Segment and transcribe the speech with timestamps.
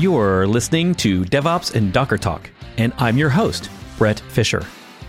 [0.00, 3.68] You're listening to DevOps and Docker Talk, and I'm your host,
[3.98, 4.64] Bret Fisher.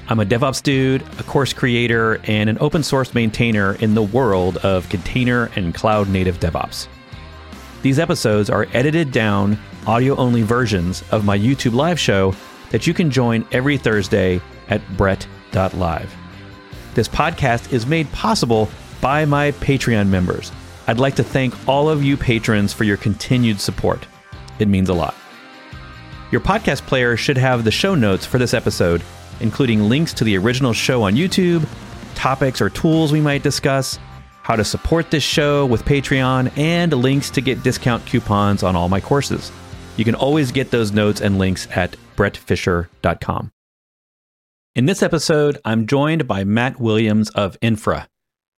[0.10, 4.58] I'm a DevOps dude, a course creator, and an open source maintainer in the world
[4.58, 6.90] of container and cloud native DevOps.
[7.84, 12.36] These episodes are edited down, audio only versions of my YouTube live show
[12.72, 16.14] that you can join every Thursday at bret.live.
[16.96, 18.70] This podcast is made possible
[19.00, 20.52] by my Patreon members.
[20.86, 24.06] I'd like to thank all of you patrons for your continued support.
[24.60, 25.16] It means a lot.
[26.32, 29.04] Your podcast player should have the show notes for this episode,
[29.42, 31.68] including links to the original show on YouTube,
[32.16, 34.00] topics or tools we might discuss,
[34.44, 38.90] how to support this show with Patreon, and links to get discount coupons on all
[38.90, 39.52] my courses.
[39.98, 43.52] You can always get those notes and links at bretfisher.com.
[44.74, 48.08] In this episode, I'm joined by Matt Williams of Infra,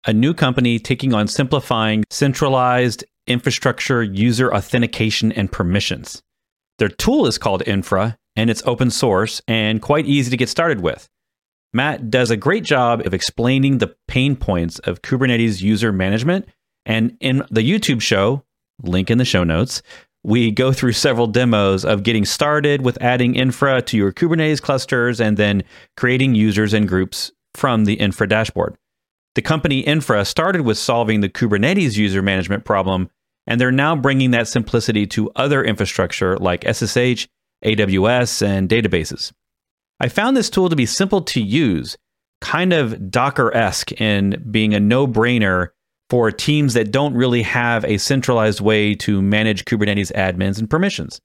[0.06, 6.22] a new company taking on simplifying centralized infrastructure, user authentication, and permissions.
[6.78, 10.80] Their tool is called Infra, and it's open source and quite easy to get started
[10.80, 11.08] with.
[11.72, 16.46] Matt does a great job of explaining the pain points of Kubernetes user management.
[16.84, 18.44] And in the YouTube show,
[18.82, 19.82] link in the show notes,
[20.24, 25.20] we go through several demos of getting started with adding infra to your Kubernetes clusters
[25.20, 25.64] and then
[25.96, 28.76] creating users and groups from the infra dashboard.
[29.34, 33.08] The company Infra started with solving the Kubernetes user management problem,
[33.46, 37.28] and they're now bringing that simplicity to other infrastructure like SSH,
[37.64, 39.32] AWS, and databases.
[40.00, 41.96] I found this tool to be simple to use,
[42.42, 45.68] kind of Docker esque in being a no brainer
[46.10, 51.22] for teams that don't really have a centralized way to manage Kubernetes admins and permissions.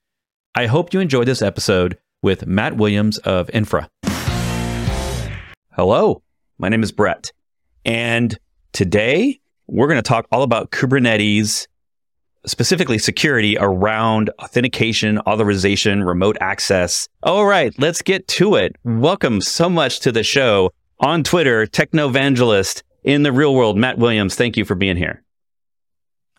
[0.54, 3.90] I hope you enjoyed this episode with Matt Williams of Infra.
[5.72, 6.22] Hello,
[6.56, 7.32] my name is Bret.
[7.84, 8.38] And
[8.72, 11.66] today we're going to talk all about Kubernetes,
[12.46, 17.08] specifically security around authentication, authorization, remote access.
[17.22, 18.76] All right, let's get to it.
[18.84, 20.70] Welcome so much to the show
[21.00, 24.34] on Twitter, Technovangelist in the real world, Matt Williams.
[24.34, 25.22] Thank you for being here.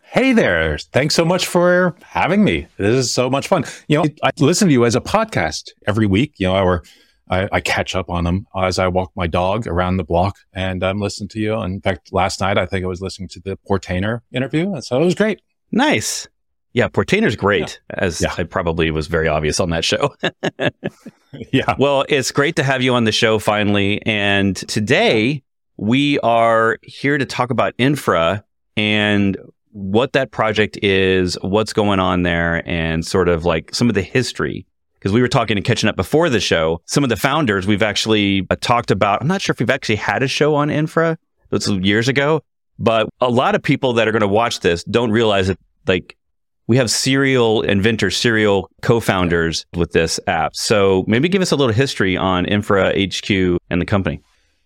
[0.02, 0.76] Hey there.
[0.76, 2.66] Thanks so much for having me.
[2.78, 3.64] This is so much fun.
[3.86, 6.34] You know, I listen to you as a podcast every week.
[6.38, 6.82] You know, our
[7.30, 10.82] I, I, catch up on them as I walk my dog around the block and
[10.82, 11.60] um, I'm listening to you.
[11.62, 14.72] In fact, last night, I think I was listening to the Portainer interview.
[14.72, 15.40] And so it was great.
[15.70, 16.28] Nice.
[16.72, 17.96] Yeah, Portainer's great, yeah.
[17.98, 18.34] as yeah.
[18.36, 20.14] I probably was very obvious on that show.
[21.52, 21.74] yeah.
[21.78, 24.04] Well, it's great to have you on the show finally.
[24.06, 25.42] And today
[25.76, 28.44] we are here to talk about infra
[28.76, 29.36] and
[29.72, 34.02] what that project is, what's going on there, and sort of like some of the
[34.02, 34.66] history
[35.00, 36.80] because we were talking and catching up before the show.
[36.84, 39.22] Some of the founders we've actually uh, talked about.
[39.22, 41.18] I'm not sure if we've actually had a show on infra.
[41.50, 42.42] Was years ago,
[42.78, 46.16] but a lot of people that are going to watch this don't realize that like
[46.68, 50.54] we have serial inventors, serial co-founders with this app.
[50.54, 53.30] So maybe give us a little history on Infra HQ
[53.68, 54.20] and the company.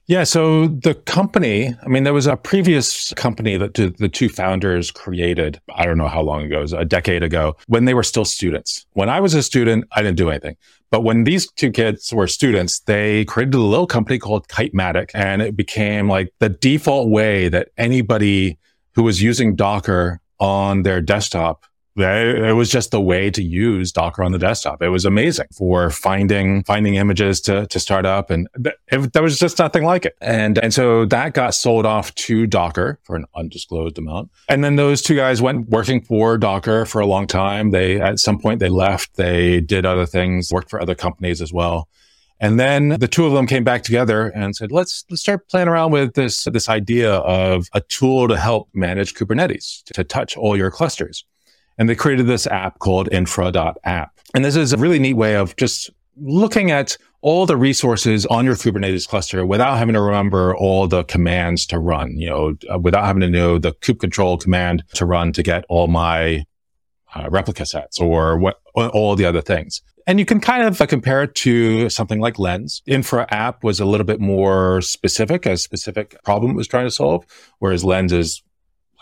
[0.07, 4.91] Yeah, so the company, I mean, there was a previous company that the two founders
[4.91, 8.85] created, I don't know how long ago, a decade ago, when they were still students.
[8.93, 10.57] When I was a student, I didn't do anything.
[10.91, 15.41] But when these two kids were students, they created a little company called Kitematic, and
[15.41, 18.59] it became like the default way that anybody
[18.95, 21.65] who was using Docker on their desktop
[21.97, 24.83] it was just the way to use Docker on the desktop.
[24.83, 28.49] It was amazing for finding finding images to to start up, and
[28.89, 30.17] it, there was just nothing like it.
[30.21, 34.31] And and so that got sold off to Docker for an undisclosed amount.
[34.49, 37.71] And then those two guys went working for Docker for a long time.
[37.71, 39.17] They at some point they left.
[39.17, 41.89] They did other things, worked for other companies as well.
[42.41, 45.69] And then the two of them came back together and said, let's, let's start playing
[45.69, 50.57] around with this, this idea of a tool to help manage Kubernetes, to touch all
[50.57, 51.25] your clusters.
[51.79, 54.21] And they created this app called infra.app.
[54.35, 58.45] And this is a really neat way of just looking at all the resources on
[58.45, 62.79] your Kubernetes cluster without having to remember all the commands to run, you know, uh,
[62.79, 66.45] without having to know the kubectl command to run to get all my
[67.15, 69.81] uh, replica sets or what, all the other things.
[70.07, 72.83] And you can kind of uh, compare it to something like Lens.
[72.87, 76.91] Infra app was a little bit more specific, a specific problem it was trying to
[76.91, 77.25] solve,
[77.59, 78.43] whereas Lens is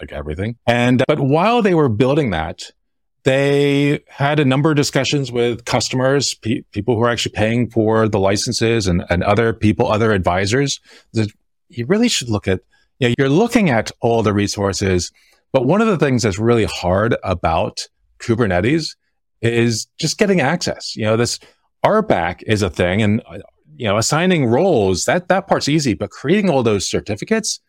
[0.00, 0.56] like everything.
[0.66, 2.70] And, but while they were building that,
[3.24, 8.08] they had a number of discussions with customers, pe- people who are actually paying for
[8.08, 10.80] the licenses and, and other people, other advisors
[11.12, 11.30] that
[11.68, 12.60] you really should look at,
[12.98, 15.12] you know, you're looking at all the resources.
[15.52, 17.86] But one of the things that's really hard about
[18.18, 18.96] Kubernetes
[19.40, 20.96] is just getting access.
[20.96, 21.38] You know, this
[21.84, 23.22] RBAC is a thing and,
[23.76, 27.60] you know, assigning roles, that, that part's easy, but creating all those certificates,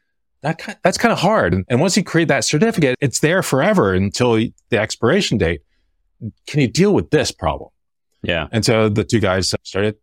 [0.43, 1.63] that that's kind of hard.
[1.67, 5.61] And once you create that certificate, it's there forever until the expiration date.
[6.47, 7.69] can you deal with this problem?
[8.21, 8.47] Yeah.
[8.51, 9.95] And so the two guys started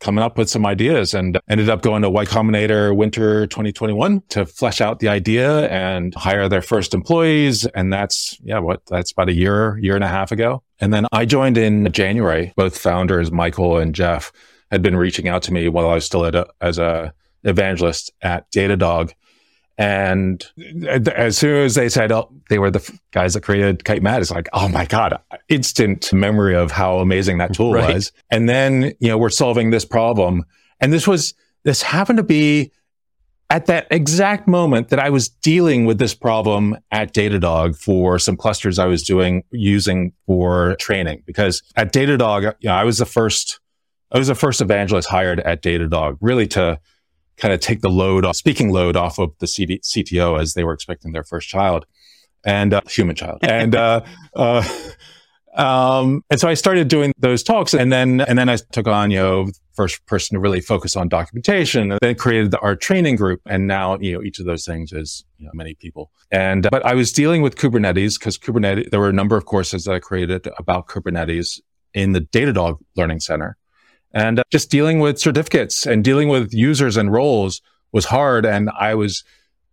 [0.00, 4.46] coming up with some ideas and ended up going to Y Combinator winter 2021 to
[4.46, 7.66] flesh out the idea and hire their first employees.
[7.66, 10.62] And that's, yeah, what, that's about a year, year and a half ago.
[10.80, 12.52] And then I joined in January.
[12.56, 14.32] Both founders, Michael and Jeff,
[14.70, 17.12] had been reaching out to me while I was still at a, as a
[17.42, 19.12] evangelist at Datadog
[19.78, 20.44] and
[20.86, 24.48] as soon as they said, oh, they were the guys that created Kitematic, it's like,
[24.52, 25.18] oh my God,
[25.48, 27.94] instant memory of how amazing that tool right.
[27.94, 28.12] was.
[28.30, 30.44] And then, you know, we're solving this problem.
[30.80, 31.32] And this was,
[31.64, 32.72] this happened to be
[33.48, 38.36] at that exact moment that I was dealing with this problem at Datadog for some
[38.36, 41.22] clusters I was doing using for training.
[41.26, 43.60] Because at Datadog, you know, I was the first,
[44.12, 46.78] I was the first evangelist hired at Datadog really to
[47.40, 50.64] kind of take the load off, speaking load off of the CD, CTO as they
[50.64, 51.86] were expecting their first child
[52.44, 53.38] and uh, human child.
[53.42, 54.02] And, uh,
[54.36, 54.62] uh,
[55.54, 59.10] um, and so I started doing those talks and then, and then I took on,
[59.10, 63.16] you know, first person to really focus on documentation and then created the, our training
[63.16, 63.40] group.
[63.46, 66.10] And now, you know, each of those things is, you know, many people.
[66.30, 69.84] And, but I was dealing with Kubernetes because Kubernetes, there were a number of courses
[69.84, 71.60] that I created about Kubernetes
[71.94, 73.56] in the Datadog Learning Center.
[74.12, 77.60] And uh, just dealing with certificates and dealing with users and roles
[77.92, 78.44] was hard.
[78.44, 79.24] And I was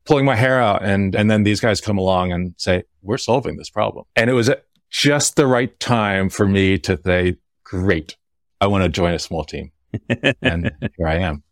[0.05, 0.83] pulling my hair out.
[0.83, 4.05] And, and then these guys come along and say, we're solving this problem.
[4.15, 4.49] And it was
[4.89, 8.15] just the right time for me to say, great,
[8.61, 9.71] I want to join a small team.
[10.41, 11.43] and here I am.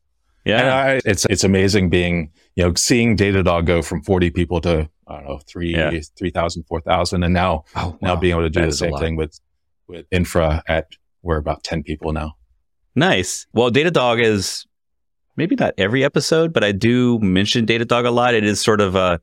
[0.45, 0.75] Yeah.
[0.75, 5.15] I, it's, it's amazing being, you know, seeing Datadog go from 40 people to, I
[5.15, 5.99] don't know, three, yeah.
[6.17, 7.23] 3,000, 4,000.
[7.23, 7.97] And now, oh, wow.
[8.01, 9.39] now being able to do that the same thing with,
[9.87, 10.87] with infra at,
[11.23, 12.35] we're about 10 people now.
[12.95, 13.45] Nice.
[13.53, 14.65] Well, Datadog is
[15.35, 18.33] maybe not every episode, but I do mention Datadog a lot.
[18.33, 19.19] It is sort of a,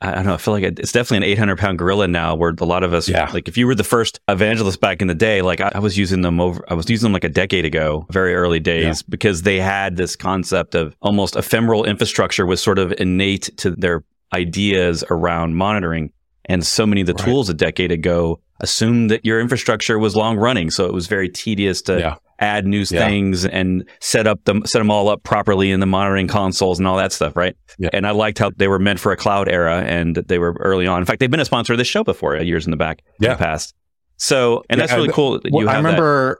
[0.00, 2.64] I don't know, I feel like it's definitely an 800 pound gorilla now where a
[2.64, 3.30] lot of us, yeah.
[3.32, 5.98] like if you were the first evangelist back in the day, like I, I, was
[5.98, 9.06] using them over, I was using them like a decade ago, very early days, yeah.
[9.08, 14.04] because they had this concept of almost ephemeral infrastructure was sort of innate to their
[14.32, 16.12] ideas around monitoring.
[16.46, 17.24] And so many of the right.
[17.24, 20.70] tools a decade ago assumed that your infrastructure was long running.
[20.70, 23.06] So it was very tedious to yeah add new yeah.
[23.06, 26.88] things and set up them set them all up properly in the monitoring consoles and
[26.88, 27.56] all that stuff, right?
[27.78, 27.90] Yeah.
[27.92, 30.86] And I liked how they were meant for a cloud era and they were early
[30.86, 31.00] on.
[31.00, 33.02] In fact, they've been a sponsor of this show before, uh, years in the back,
[33.18, 33.32] yeah.
[33.32, 33.74] in the past.
[34.16, 35.40] So, and yeah, that's really cool.
[35.50, 36.34] Well, I remember.
[36.34, 36.38] That.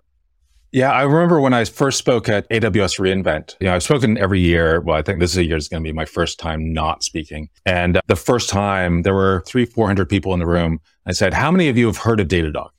[0.72, 3.54] Yeah, I remember when I first spoke at AWS reInvent.
[3.60, 4.80] You know, I've spoken every year.
[4.80, 7.04] Well, I think this is a year is going to be my first time not
[7.04, 7.48] speaking.
[7.64, 10.80] And the first time there were three, 400 people in the room.
[11.06, 12.70] I said, how many of you have heard of Datadog?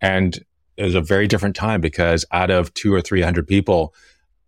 [0.00, 0.38] And
[0.76, 3.94] it was a very different time because out of two or 300 people,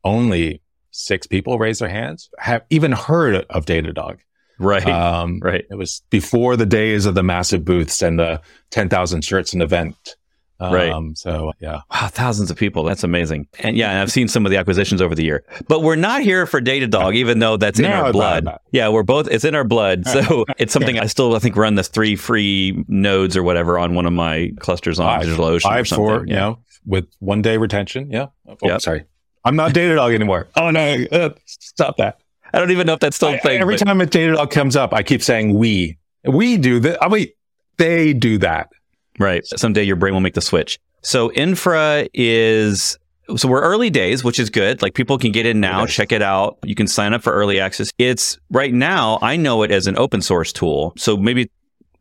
[0.05, 4.19] only six people raised their hands, have even heard of Datadog.
[4.59, 4.87] Right.
[4.87, 5.65] Um, right.
[5.71, 8.41] It was before the days of the massive booths and the
[8.71, 10.17] 10,000 shirts an event.
[10.59, 11.19] Um, right.
[11.19, 11.81] So yeah.
[11.91, 12.83] Wow, thousands of people.
[12.85, 13.47] That's amazing.
[13.59, 15.45] And yeah, I've seen some of the acquisitions over the year.
[15.69, 18.49] But we're not here for Datadog, even though that's in no, our blood.
[18.73, 19.29] Yeah, we're both.
[19.29, 20.07] It's in our blood.
[20.07, 23.95] So it's something I still I think run the three free nodes or whatever on
[23.95, 26.07] one of my clusters on five, DigitalOcean five, or something.
[26.07, 26.35] Four, yeah.
[26.35, 28.11] You know, with one day retention.
[28.11, 28.27] Yeah.
[28.49, 28.81] Oh, yep.
[28.81, 29.05] sorry.
[29.45, 30.49] I'm not Datadog anymore.
[30.57, 32.19] Oh no, uh, stop that.
[32.53, 33.61] I don't even know if that's still a thing.
[33.61, 33.85] Every but...
[33.85, 35.99] time a Datadog comes up, I keep saying we.
[36.25, 37.03] We do that.
[37.03, 37.29] I mean,
[37.77, 38.71] they do that.
[39.19, 39.47] Right.
[39.47, 40.79] Someday your brain will make the switch.
[41.03, 42.99] So infra is
[43.37, 44.83] so we're early days, which is good.
[44.83, 46.59] Like people can get in now, check it out.
[46.65, 47.91] You can sign up for early access.
[47.99, 50.93] It's right now, I know it as an open source tool.
[50.97, 51.51] So maybe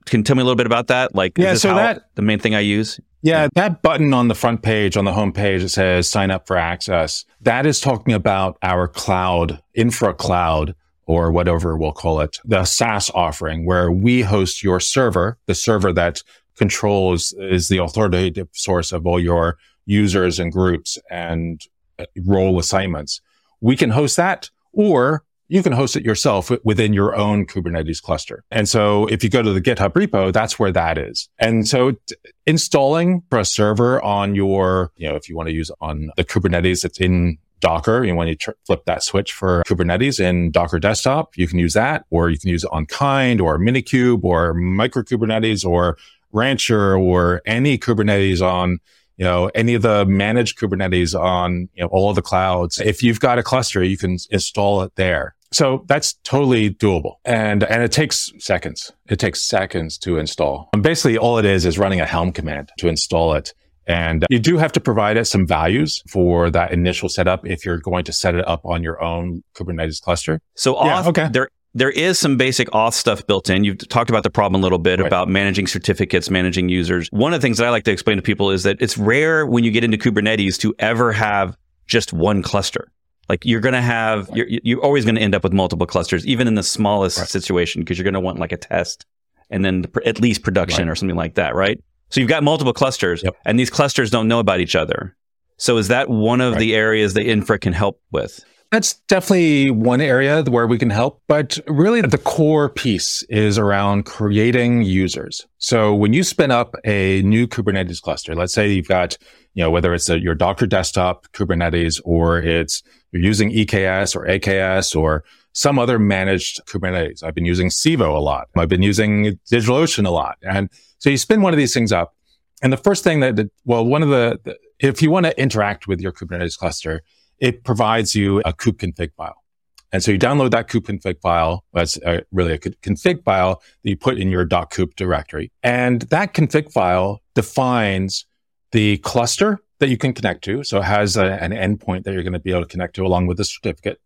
[0.05, 1.15] can tell me a little bit about that?
[1.15, 3.00] Like, yeah, so that the main thing I use.
[3.24, 6.45] Yeah, that button on the front page, on the home page, it says sign up
[6.45, 7.25] for access.
[7.41, 10.75] That is talking about our cloud, infra cloud,
[11.07, 15.91] or whatever we'll call it, the SaaS offering, where we host your server, the server
[15.93, 16.22] that
[16.55, 21.62] controls is the authoritative source of all your users and groups and
[22.00, 23.21] uh, role assignments.
[23.62, 28.43] We can host that or you can host it yourself within your own Kubernetes cluster.
[28.50, 31.29] And so if you go to the GitHub repo, that's where that is.
[31.38, 32.15] And so t-
[32.47, 36.24] installing for a server on your, you know, if you want to use on the
[36.24, 40.51] Kubernetes that's in Docker, you know, when you tr- flip that switch for Kubernetes in
[40.51, 44.24] Docker desktop, you can use that, or you can use it on Kind or Minikube
[44.24, 45.97] or Micro Kubernetes or
[46.35, 48.79] Rancher or any Kubernetes on,
[49.17, 52.79] you know, any of the managed Kubernetes on, you know, all of the clouds.
[52.79, 55.35] If you've got a cluster, you can install it there.
[55.51, 57.15] So that's totally doable.
[57.23, 58.91] And, and it takes seconds.
[59.07, 60.69] It takes seconds to install.
[60.73, 63.53] And basically all it is is running a Helm command to install it.
[63.87, 67.77] And you do have to provide it some values for that initial setup if you're
[67.77, 70.41] going to set it up on your own Kubernetes cluster.
[70.55, 71.29] So auth, yeah, okay.
[71.31, 73.63] there there is some basic auth stuff built in.
[73.65, 75.05] You've talked about the problem a little bit Right.
[75.08, 77.10] about managing certificates, managing users.
[77.12, 79.46] One of the things that I like to explain to people is that it's rare
[79.46, 81.55] when you get into Kubernetes to ever have
[81.86, 82.88] just one cluster.
[83.27, 86.25] Like you're going to have, you're, you're always going to end up with multiple clusters,
[86.25, 87.27] even in the smallest Right.
[87.27, 89.05] situation, because you're going to want like a test
[89.50, 90.91] and then the, pr- at least production Right.
[90.94, 91.77] or something like that, right?
[92.10, 93.36] So you've got multiple clusters Yep.
[93.46, 95.15] and these clusters don't know about each other.
[95.58, 96.60] So is that one of Right.
[96.60, 98.46] the areas that Infra can help with?
[98.75, 104.03] That's definitely one area where we can help, but really the core piece is around
[104.03, 105.48] creating users.
[105.60, 109.17] So when you spin up a new Kubernetes cluster, let's say you've got,
[109.53, 114.27] you know, whether it's a, your Docker desktop Kubernetes or it's you're using EKS or
[114.27, 117.24] AKS or some other managed Kubernetes.
[117.24, 118.50] I've been using Civo a lot.
[118.58, 120.38] I've been using DigitalOcean a lot.
[120.41, 122.13] And so you spin one of these things up.
[122.62, 125.88] And the first thing that, well, one of the, the if you want to interact
[125.88, 127.03] with your Kubernetes cluster,
[127.39, 129.43] it provides you a kube config file.
[129.91, 131.63] And so you download that kube config file.
[131.73, 135.51] That's uh, really a config file that you put in your .kube directory.
[135.63, 138.25] And that config file defines
[138.71, 140.63] the cluster that you can connect to.
[140.63, 143.05] So it has a, an endpoint that you're going to be able to connect to
[143.05, 144.01] along with the certificate.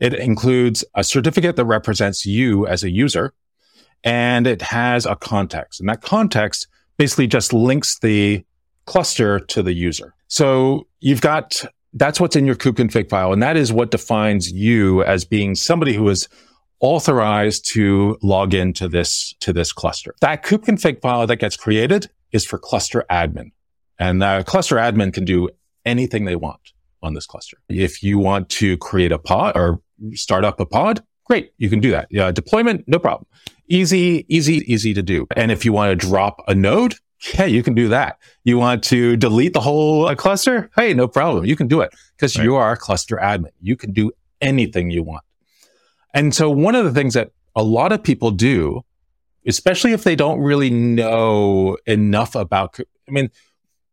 [0.00, 3.32] It includes a certificate that represents you as a user
[4.02, 5.80] and it has a context.
[5.80, 8.44] And that context basically just links the
[8.86, 10.14] cluster to the user.
[10.28, 11.64] So you've got
[11.94, 13.32] that's what's in your kube config file.
[13.32, 16.28] And that is what defines you as being somebody who is
[16.80, 20.14] authorized to log into this, to this cluster.
[20.20, 23.52] That kube config file that gets created is for cluster admin.
[23.98, 25.48] And cluster admin can do
[25.84, 26.72] anything they want
[27.02, 27.58] on this cluster.
[27.68, 29.80] If you want to create a pod or
[30.14, 31.52] start up a pod, great.
[31.58, 32.08] You can do that.
[32.34, 33.26] Deployment, no problem.
[33.68, 35.26] Easy, easy, easy to do.
[35.36, 36.96] And if you want to drop a node,
[37.32, 38.18] yeah, you can do that.
[38.44, 40.70] You want to delete the whole uh, cluster?
[40.76, 41.44] Hey, no problem.
[41.44, 42.44] You can do it because Right.
[42.44, 43.50] you are a cluster admin.
[43.60, 45.24] You can do anything you want.
[46.12, 48.82] And so one of the things that a lot of people do,
[49.46, 52.78] especially if they don't really know enough about,
[53.08, 53.30] I mean,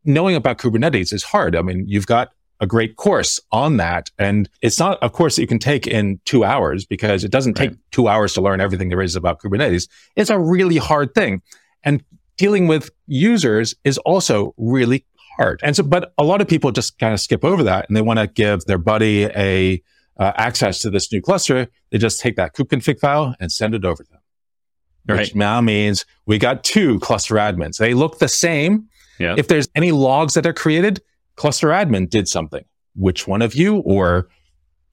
[0.03, 1.55] knowing about Kubernetes is hard.
[1.55, 4.11] I mean, you've got a great course on that.
[4.19, 7.55] And it's not a course that you can take in two hours because it doesn't
[7.55, 9.87] take two hours to learn everything there is about Kubernetes.
[10.15, 11.41] It's a really hard thing.
[11.83, 12.03] And
[12.41, 15.05] dealing with users is also really
[15.37, 15.59] hard.
[15.61, 18.01] And so, but a lot of people just kind of skip over that and they
[18.01, 19.79] want to give their buddy a
[20.17, 21.67] uh, access to this new cluster.
[21.91, 24.21] They just take that kube config file and send it over to them.
[25.07, 25.19] Right.
[25.19, 27.77] Which now means we got two cluster admins.
[27.77, 28.87] They look the same.
[29.19, 29.35] Yeah.
[29.37, 30.99] If there's any logs that are created,
[31.35, 32.65] cluster admin did something.
[32.95, 34.29] Which one of you, or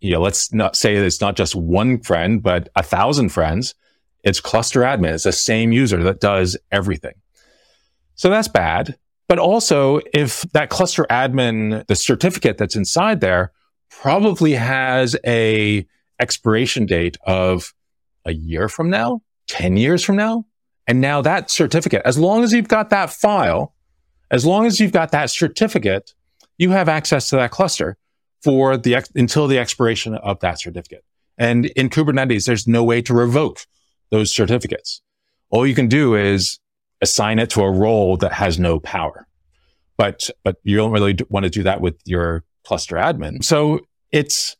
[0.00, 3.74] you know, let's not say it's not just one friend, but a thousand friends.
[4.22, 5.14] It's cluster admin.
[5.14, 7.14] It's the same user that does everything.
[8.18, 8.96] So that's bad.
[9.28, 13.52] But also, if that cluster admin, the certificate that's inside there
[13.90, 15.86] probably has a
[16.20, 17.72] expiration date of
[18.24, 20.44] a year from now, 10 years from now.
[20.88, 23.74] And now that certificate, as long as you've got that file,
[24.30, 26.14] as long as you've got that certificate,
[26.56, 27.96] you have access to that cluster
[28.42, 31.04] for the ex- until the expiration of that certificate.
[31.36, 33.60] And in Kubernetes, there's no way to revoke
[34.10, 35.02] those certificates.
[35.50, 36.58] All you can do is
[37.00, 39.26] assign it to a role that has no power.
[39.96, 43.42] But but you don't really want to do that with your cluster admin.
[43.42, 43.80] So
[44.12, 44.56] it's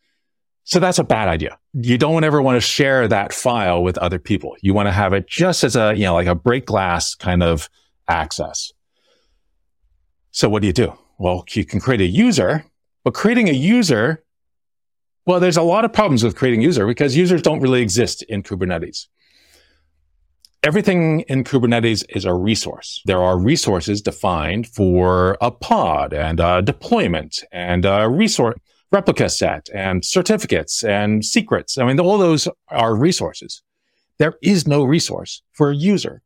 [0.69, 1.59] so that's a bad idea.
[1.73, 4.55] You don't ever want to share that file with other people.
[4.61, 7.43] You want to have it just as a, you know, like a break glass kind
[7.43, 7.71] of
[8.07, 8.71] access.
[10.31, 10.93] So what do you do?
[11.19, 12.67] Well, you can create a user,
[13.03, 14.23] but creating a user,
[15.25, 18.43] well, there's a lot of problems with creating user because users don't really exist in
[18.43, 19.07] Kubernetes.
[20.65, 23.01] Everything in Kubernetes is a resource.
[23.05, 28.59] There are resources defined for a pod and a deployment and a resource
[28.91, 31.79] replica set and certificates and secrets.
[31.79, 33.63] I mean, all those are resources.
[34.19, 36.23] There is no resource for a user.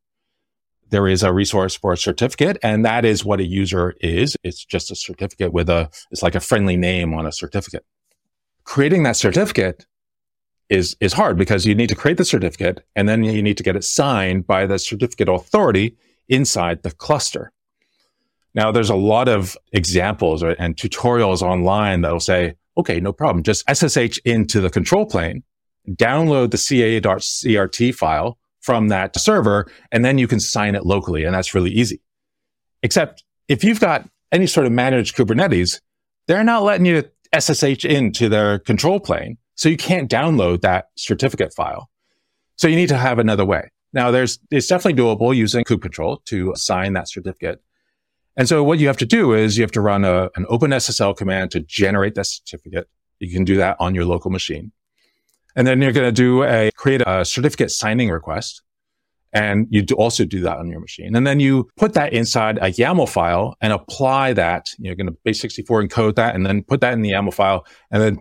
[0.89, 4.37] There is a resource for a certificate, and that is what a user is.
[4.43, 7.85] It's just a certificate with a, it's like a friendly name on a certificate.
[8.65, 9.87] Creating that certificate
[10.73, 13.63] is, is hard because you need to create the certificate and then you need to
[13.63, 15.97] get it signed by the certificate authority
[16.29, 17.53] inside the cluster.
[18.55, 23.43] Now, there's a lot of examples and tutorials online that'll say, okay, no problem.
[23.43, 25.43] Just SSH into the control plane,
[25.91, 31.25] download the ca.crt file from that server, and then you can sign it locally.
[31.25, 32.01] And that's really easy.
[32.83, 35.81] Except if you've got any sort of managed Kubernetes,
[36.29, 37.05] they're not letting you
[37.39, 39.37] SSH into their control plane.
[39.55, 41.91] So you can't download that certificate file.
[42.57, 43.71] So you need to have another way.
[43.93, 47.63] Now there's, it's definitely doable using kube control to assign that certificate.
[48.37, 51.17] And so what you have to do is you have to run a, an OpenSSL
[51.17, 52.89] command to generate that certificate.
[53.19, 54.73] You can do that on your local machine.
[55.55, 58.63] And then you're going to do a create a certificate signing request.
[59.35, 61.17] And you do also do that on your machine.
[61.17, 64.67] And then you put that inside a YAML file and apply that.
[64.79, 68.03] You're going to base64 encode that and then put that in the YAML file and
[68.03, 68.19] then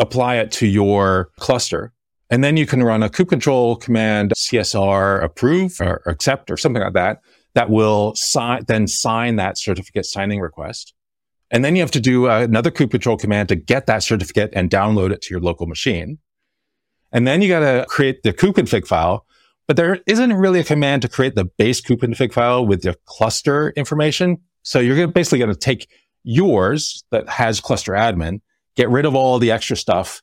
[0.00, 1.92] apply it to your cluster.
[2.30, 6.94] And then you can run a kubectl command CSR approve or accept or something like
[6.94, 7.20] that
[7.54, 10.94] that will sign, then sign that certificate signing request.
[11.50, 14.70] And then you have to do uh, another kubectl command to get that certificate and
[14.70, 16.18] download it to your local machine.
[17.12, 19.26] And then you got to create the kubeconfig file,
[19.66, 23.70] but there isn't really a command to create the base kubeconfig file with your cluster
[23.70, 24.38] information.
[24.62, 25.88] So you're basically going to take
[26.22, 28.40] yours that has cluster admin,
[28.76, 30.22] get rid of all the extra stuff,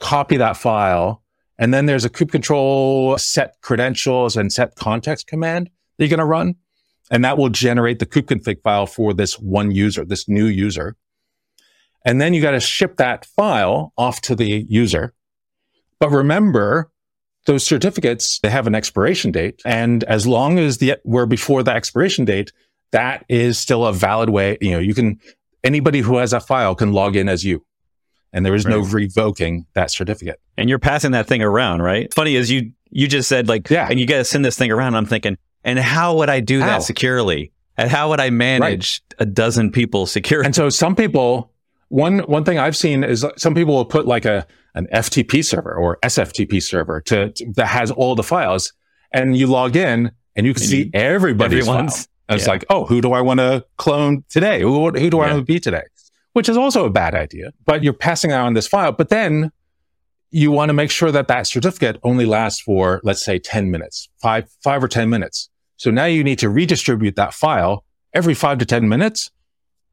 [0.00, 1.22] copy that file,
[1.58, 6.26] and then there's a kubectl set credentials and set context command that you're going to
[6.26, 6.56] run.
[7.10, 10.96] And that will generate the kubeconfig file for this one user, this new user.
[12.04, 15.14] And then you got to ship that file off to the user.
[15.98, 16.90] But remember,
[17.46, 19.62] those certificates, they have an expiration date.
[19.64, 22.52] And as long as the, we're before the expiration date,
[22.90, 24.58] that is still a valid way.
[24.60, 25.20] You know, you can,
[25.64, 27.64] anybody who has a file can log in as you.
[28.32, 28.72] And there is right.
[28.72, 30.40] no revoking that certificate.
[30.58, 32.12] And you're passing that thing around, right?
[32.12, 34.70] Funny is you, you just said like, yeah, and you got to send this thing
[34.70, 34.94] around.
[34.94, 36.66] I'm thinking, and how would I do how?
[36.66, 37.52] that securely?
[37.76, 39.22] And how would I manage right.
[39.22, 40.46] a dozen people securely?
[40.46, 41.52] And so some people,
[41.88, 45.74] one one thing I've seen is some people will put like a an FTP server
[45.74, 48.72] or SFTP server to, to that has all the files,
[49.12, 52.08] and you log in and you can and see everybody's files.
[52.28, 52.42] And yeah.
[52.42, 54.60] it's like, oh, who do I want to clone today?
[54.60, 55.82] Who, who do I want to be today?
[56.36, 57.54] Which is also a bad idea.
[57.64, 58.92] But you're passing out on this file.
[58.92, 59.50] But then
[60.30, 64.10] you want to make sure that that certificate only lasts for, let's say, 10 minutes,
[64.20, 65.48] five, five or 10 minutes.
[65.78, 69.30] So now you need to redistribute that file every five to 10 minutes.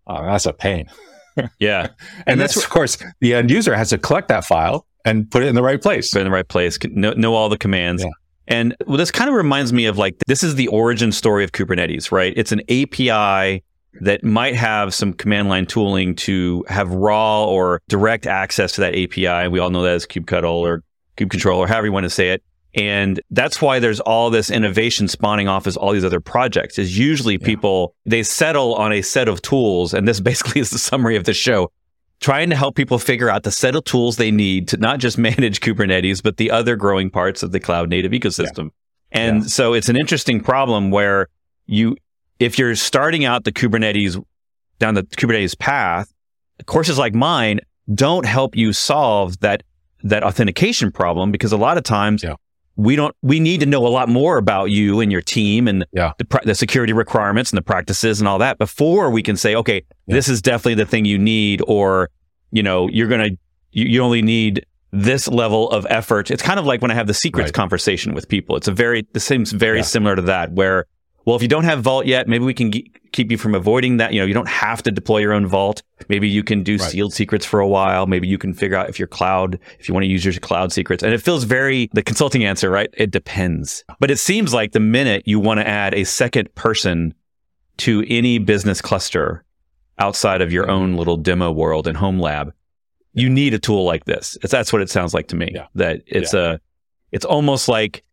[0.05, 0.87] Oh, that's a pain.
[1.59, 1.83] yeah.
[1.83, 1.91] and,
[2.27, 5.45] and that's, of course, the end user has to collect that file and put it
[5.45, 6.11] in the right place.
[6.11, 8.03] Put it in the right place, know, know all the commands.
[8.03, 8.09] Yeah.
[8.49, 11.53] And well, this kind of reminds me of like, this is the origin story of
[11.53, 12.33] Kubernetes, right?
[12.35, 13.63] It's an API
[14.01, 18.95] that might have some command line tooling to have raw or direct access to that
[18.95, 19.47] API.
[19.49, 20.83] We all know that as kubectl or
[21.17, 22.43] kubectl or however you want to say it.
[22.75, 26.97] And that's why there's all this innovation spawning off as all these other projects is
[26.97, 27.45] usually yeah.
[27.45, 29.93] people, they settle on a set of tools.
[29.93, 31.71] And this basically is the summary of the show,
[32.19, 35.17] trying to help people figure out the set of tools they need to not just
[35.17, 38.65] manage Kubernetes, but the other growing parts of the cloud native ecosystem.
[39.11, 39.19] Yeah.
[39.25, 39.47] And yeah.
[39.47, 41.27] so it's an interesting problem where
[41.67, 41.95] you,
[42.43, 44.23] if you're starting out the Kubernetes
[44.79, 46.11] down the Kubernetes path,
[46.65, 47.59] courses like mine
[47.93, 49.63] don't help you solve that
[50.03, 52.35] that authentication problem because a lot of times yeah
[52.75, 55.85] we don't we need to know a lot more about you and your team and
[55.91, 56.13] yeah.
[56.17, 59.83] the, the security requirements and the practices and all that before we can say okay
[60.07, 60.15] yeah.
[60.15, 62.09] this is definitely the thing you need or
[62.51, 63.29] you know you're gonna
[63.71, 67.07] you, you, only need this level of effort it's kind of like when i have
[67.07, 67.53] the secrets right.
[67.53, 70.85] conversation with people it's a very this seems very similar to that where
[71.25, 73.97] well, if you don't have Vault yet, maybe we can g- keep you from avoiding
[73.97, 74.13] that.
[74.13, 75.81] You know, you don't have to deploy your own Vault.
[76.09, 76.91] Maybe you can do right.
[76.91, 78.07] sealed secrets for a while.
[78.07, 80.73] Maybe you can figure out if your cloud, if you want to use your cloud
[80.73, 81.03] secrets.
[81.03, 82.89] And it feels very the consulting answer, right?
[82.93, 83.83] It depends.
[83.99, 87.13] But it seems like the minute you want to add a second person
[87.77, 89.43] to any business cluster
[89.99, 92.53] outside of your own little demo world and home lab,
[93.13, 94.37] you need a tool like this.
[94.41, 95.51] It's, that's what it sounds like to me.
[95.53, 95.67] Yeah.
[95.75, 96.53] That it's yeah.
[96.53, 96.59] a,
[97.11, 98.03] it's almost like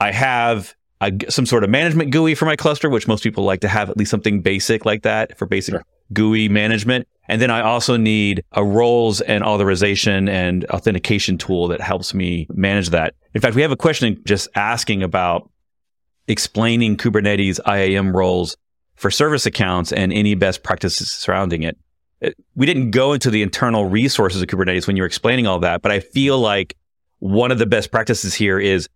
[0.00, 3.60] I have a, some sort of management GUI for my cluster, which most people like
[3.60, 5.84] to have at least something basic like that for basic sure.
[6.12, 7.08] GUI management.
[7.28, 12.46] And then I also need a roles and authorization and authentication tool that helps me
[12.52, 13.14] manage that.
[13.34, 15.48] In fact, we have a question just asking about
[16.26, 18.56] explaining Kubernetes IAM roles
[18.96, 21.78] for service accounts and any best practices surrounding it.
[22.20, 22.36] it.
[22.56, 25.82] We didn't go into the internal resources of Kubernetes when you were explaining all that,
[25.82, 26.76] but I feel like
[27.20, 28.88] one of the best practices here is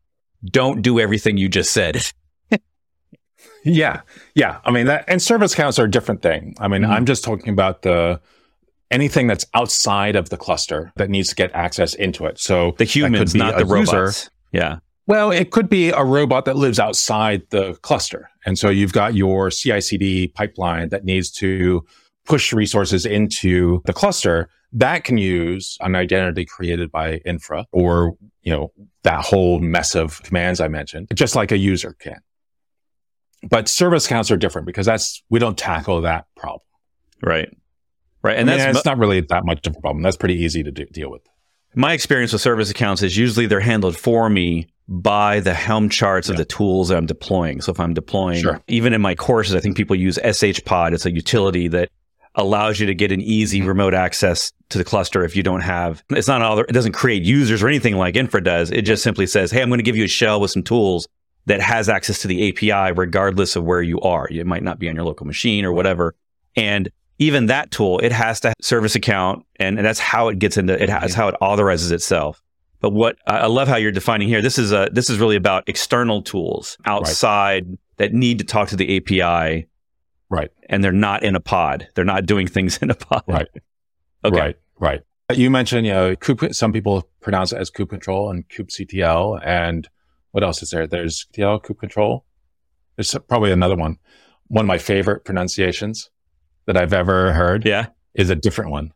[0.50, 2.02] don't do everything you just said.
[3.64, 4.02] yeah.
[4.35, 4.61] Yeah.
[4.64, 6.54] I mean, that, and service accounts are a different thing.
[6.59, 6.92] I mean, mm-hmm.
[6.92, 8.20] I'm just talking about the,
[8.90, 12.38] anything that's outside of the cluster that needs to get access into it.
[12.38, 13.92] So the humans, not the robots.
[13.92, 14.30] User.
[14.52, 14.78] Yeah.
[15.07, 18.30] Well, it could be a robot that lives outside the cluster.
[18.46, 21.85] And so you've got your CI CD pipeline that needs to
[22.24, 28.52] push resources into the cluster that can use an identity created by infra or, you
[28.52, 28.72] know,
[29.04, 32.20] that whole mess of commands I mentioned, just like a user can.
[33.48, 36.60] But service accounts are different because that's, we don't tackle that problem.
[37.22, 37.48] Right.
[38.22, 38.38] Right.
[38.38, 40.02] And I mean, that's not really that much of a problem.
[40.02, 41.22] That's pretty easy to do, deal with.
[41.74, 46.28] My experience with service accounts is usually they're handled for me by the Helm charts
[46.28, 46.32] yeah.
[46.32, 47.60] of the tools that I'm deploying.
[47.60, 48.62] So if I'm deploying, sure.
[48.66, 50.94] even in my courses, I think people use SHPod.
[50.94, 51.90] It's a utility that
[52.36, 53.68] allows you to get an easy mm-hmm.
[53.68, 57.22] remote access to the cluster if you don't have it's not all it doesn't create
[57.22, 58.70] users or anything like infra does.
[58.70, 61.06] It just simply says hey i'm going to give you a shell with some tools
[61.46, 64.28] that has access to the api regardless of where you are.
[64.30, 66.14] It might not be on your local machine or whatever.
[66.56, 70.38] And even that tool it has to have service account and, and that's how it
[70.38, 72.40] gets into it has how it authorizes itself.
[72.80, 75.68] But what i love how you're defining here this is a this is really about
[75.68, 77.78] external tools outside right.
[77.98, 79.66] that need to talk to the api
[80.34, 80.50] Right.
[80.68, 81.88] And they're not in a pod.
[81.94, 83.22] They're not doing things in a pod.
[83.26, 83.48] Right.
[84.26, 84.40] Okay.
[84.40, 84.56] Right.
[84.78, 85.02] Right.
[85.34, 89.38] You mentioned, you know, kube, some people pronounce it as kube control and kubectl.
[89.44, 89.86] And
[90.30, 90.86] what else is there?
[90.86, 92.24] There's TL kube control.
[92.96, 93.98] There's probably another one.
[94.46, 96.08] One of my favorite pronunciations
[96.64, 97.66] that I've ever heard.
[97.66, 97.88] Yeah.
[98.14, 98.92] Is a different one.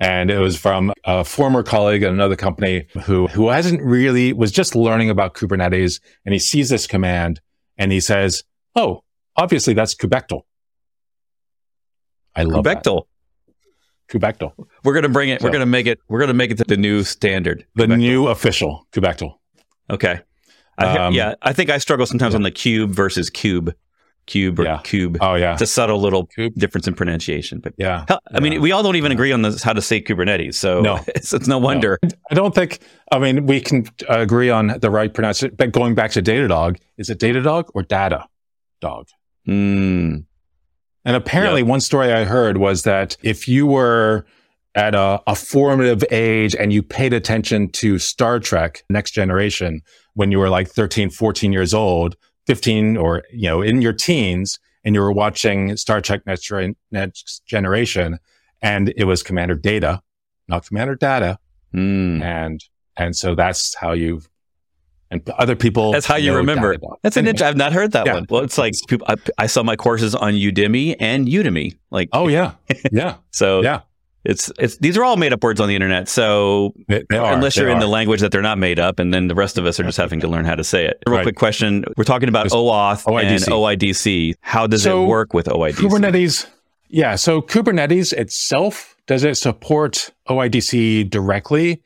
[0.00, 4.50] And it was from a former colleague at another company who, who hasn't really, was
[4.50, 6.00] just learning about Kubernetes.
[6.24, 7.40] And he sees this command
[7.76, 9.04] and he says, Oh,
[9.36, 10.42] obviously that's kubectl.
[12.36, 13.04] I love Kubectl.
[14.08, 14.52] Kubectl.
[14.84, 15.40] We're gonna bring it.
[15.40, 15.98] So, we're gonna make it.
[16.08, 17.66] We're gonna make it the new standard.
[17.74, 19.34] The new official Kubectl.
[19.90, 20.20] Okay.
[20.78, 22.38] I, um, yeah, I think I struggle sometimes yeah.
[22.38, 23.74] on the cube versus cube,
[24.26, 24.80] cube or yeah.
[24.82, 25.18] cube.
[25.20, 26.54] Oh yeah, it's a subtle little cube.
[26.56, 27.60] difference in pronunciation.
[27.60, 30.00] But yeah, hell, I mean, we all don't even agree on this, how to say
[30.00, 30.54] Kubernetes.
[30.54, 31.00] So no.
[31.08, 31.98] it's, it's no wonder.
[32.02, 32.08] No.
[32.30, 32.80] I don't think.
[33.12, 35.54] I mean, we can agree on the right pronunciation.
[35.56, 38.26] But going back to Datadog, is it Datadog or Data
[38.80, 39.08] Dog?
[39.46, 40.18] Hmm.
[41.04, 41.68] And apparently, yep.
[41.68, 44.24] one story I heard was that if you were
[44.74, 49.82] at a, a, formative age and you paid attention to Star Trek Next Generation
[50.14, 54.58] when you were like 13, 14 years old, 15 or, you know, in your teens
[54.84, 56.50] and you were watching Star Trek Next,
[56.90, 58.18] Next Generation
[58.62, 60.00] and it was Commander Data,
[60.48, 61.38] not Commander Data.
[61.72, 62.22] Mm.
[62.22, 62.64] And,
[62.96, 64.22] and so that's how you
[65.10, 65.92] and other people.
[65.92, 66.76] That's how you remember.
[67.02, 67.46] That's an interesting.
[67.46, 68.14] I've not heard that yeah.
[68.14, 68.26] one.
[68.28, 68.74] Well, it's like
[69.06, 71.76] I, I saw my courses on Udemy and Udemy.
[71.90, 72.52] Like, oh yeah,
[72.90, 73.16] yeah.
[73.30, 73.82] so yeah,
[74.24, 76.08] it's it's these are all made up words on the internet.
[76.08, 77.80] So they, they are, unless you're in are.
[77.80, 79.98] the language that they're not made up, and then the rest of us are just
[79.98, 81.02] having to learn how to say it.
[81.06, 81.22] Real right.
[81.22, 83.30] quick question: We're talking about just OAuth OIDC.
[83.30, 84.34] and OIDC.
[84.40, 85.74] How does so it work with OIDC?
[85.74, 86.46] Kubernetes.
[86.88, 87.16] Yeah.
[87.16, 91.82] So Kubernetes itself does it support OIDC directly?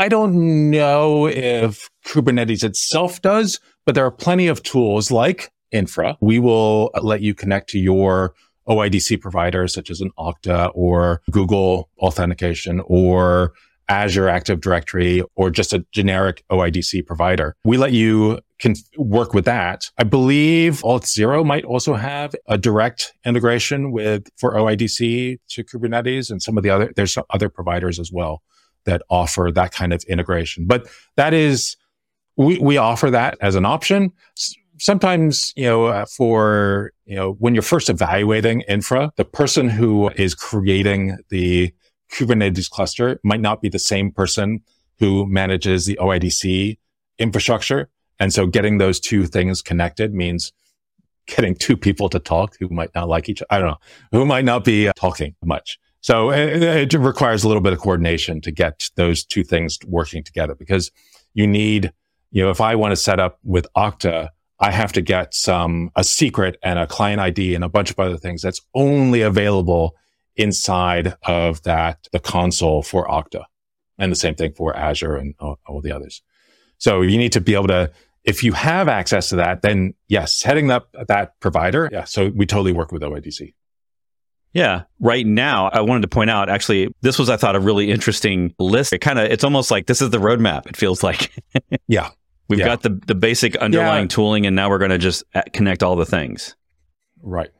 [0.00, 6.16] I don't know if Kubernetes itself does, but there are plenty of tools like Infra.
[6.20, 8.32] We will let you connect to your
[8.68, 13.54] OIDC providers such as an Okta or Google authentication or
[13.88, 17.56] Azure Active Directory or just a generic OIDC provider.
[17.64, 19.90] We let you can work with that.
[19.98, 26.40] I believe Auth0 might also have a direct integration with for OIDC to Kubernetes and
[26.40, 28.42] some of the other, there's other providers as well
[28.88, 30.66] that offer that kind of integration.
[30.66, 31.76] But that is,
[32.36, 34.12] we, we offer that as an option.
[34.78, 40.08] Sometimes, you know, uh, for, you know, when you're first evaluating infra, the person who
[40.10, 41.72] is creating the
[42.12, 44.60] Kubernetes cluster might not be the same person
[44.98, 46.78] who manages the OIDC
[47.18, 47.88] infrastructure.
[48.18, 50.52] And so getting those two things connected means
[51.26, 53.48] getting two people to talk who might not like each other.
[53.50, 53.78] I don't know,
[54.12, 55.78] who might not be talking much.
[56.00, 60.22] So it, it, requires a little bit of coordination to get those two things working
[60.22, 60.90] together because
[61.34, 61.92] you need,
[62.30, 64.28] you know, if I want to set up with Okta,
[64.60, 67.98] I have to get some, a secret and a client ID and a bunch of
[67.98, 69.96] other things that's only available
[70.36, 73.44] inside of that, the console for Okta.
[73.98, 76.22] And the same thing for Azure and all, all the others.
[76.78, 77.90] So you need to be able to,
[78.24, 81.88] if you have access to that, then yes, setting up that provider.
[81.90, 82.04] Yeah.
[82.04, 83.54] So we totally work with OIDC.
[84.52, 84.84] Yeah.
[85.00, 88.54] Right now, I wanted to point out actually, this was, I thought, a really interesting
[88.58, 88.92] list.
[88.92, 91.32] It kind of, it's almost like this is the roadmap, it feels like.
[91.88, 92.10] yeah.
[92.48, 92.66] We've yeah.
[92.66, 94.08] got the, the basic underlying yeah.
[94.08, 96.56] tooling, and now we're going to just uh, connect all the things.
[97.22, 97.50] Right.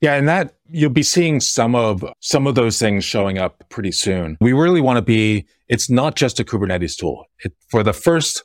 [0.00, 3.92] Yeah, and that you'll be seeing some of some of those things showing up pretty
[3.92, 4.36] soon.
[4.40, 5.46] We really want to be.
[5.68, 7.26] It's not just a Kubernetes tool.
[7.44, 8.42] It, for the first,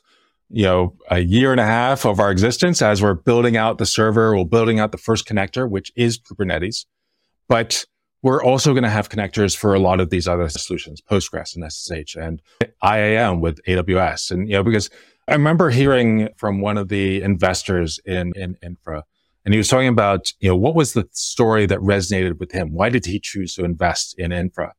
[0.50, 3.86] you know, a year and a half of our existence, as we're building out the
[3.86, 6.86] server, we're building out the first connector, which is Kubernetes.
[7.48, 7.84] But
[8.22, 11.70] we're also going to have connectors for a lot of these other solutions, Postgres and
[11.70, 12.42] SSH and
[12.82, 14.30] IAM with AWS.
[14.30, 14.90] And, you know, because
[15.28, 19.04] I remember hearing from one of the investors in, in infra,
[19.44, 22.72] and he was talking about, you know, what was the story that resonated with him?
[22.72, 24.74] Why did he choose to invest in infra?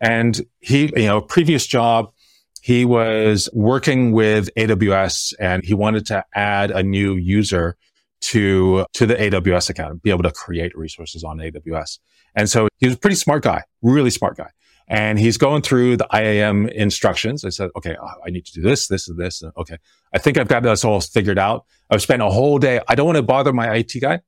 [0.00, 2.12] And he, you know, previous job,
[2.60, 7.76] he was working with AWS and he wanted to add a new user
[8.22, 11.98] to, to the AWS account, be able to create resources on AWS.
[12.34, 14.50] And so he was a pretty smart guy, really smart guy.
[14.88, 17.44] And he's going through the IAM instructions.
[17.44, 19.42] I said, okay, uh, I need to do this, this, and this.
[19.56, 19.78] Okay.
[20.12, 21.64] I think I've got this all figured out.
[21.90, 22.80] I've spent a whole day.
[22.88, 24.20] I don't want to bother my IT guy.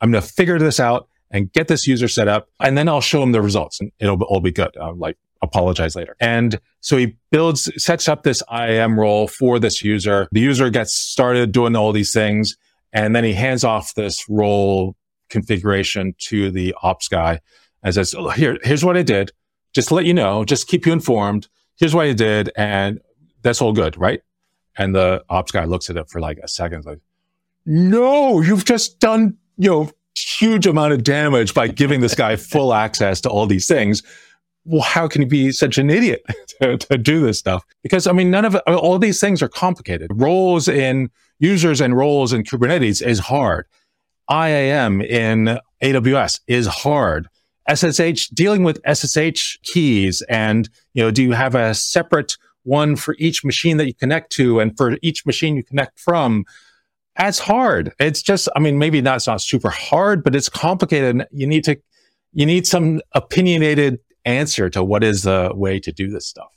[0.00, 2.48] I'm going to figure this out and get this user set up.
[2.60, 4.76] And then I'll show him the results and it'll all be good.
[4.80, 6.16] I'll like apologize later.
[6.20, 10.28] And so he builds, sets up this IAM role for this user.
[10.32, 12.56] The user gets started doing all these things.
[12.92, 14.96] And then he hands off this role
[15.28, 17.40] configuration to the ops guy
[17.82, 19.30] and says, oh, here, here's what I did.
[19.74, 21.48] Just to let you know, just keep you informed.
[21.76, 22.50] Here's what I did.
[22.56, 23.00] And
[23.42, 24.22] that's all good, right?
[24.76, 27.00] And the ops guy looks at it for like a second, like,
[27.66, 32.72] no, you've just done, you know, huge amount of damage by giving this guy full
[32.72, 34.02] access to all these things.
[34.68, 36.22] Well, how can you be such an idiot
[36.60, 37.64] to, to do this stuff?
[37.82, 40.10] Because I mean, none of it, all these things are complicated.
[40.14, 43.66] Roles in users and roles in Kubernetes is hard.
[44.30, 47.28] IAM in AWS is hard.
[47.74, 53.14] SSH dealing with SSH keys and, you know, do you have a separate one for
[53.18, 56.44] each machine that you connect to and for each machine you connect from?
[57.16, 57.92] That's hard.
[57.98, 61.10] It's just, I mean, maybe not, it's not super hard, but it's complicated.
[61.10, 61.78] And you need to,
[62.32, 66.50] you need some opinionated answer to what is the way to do this stuff.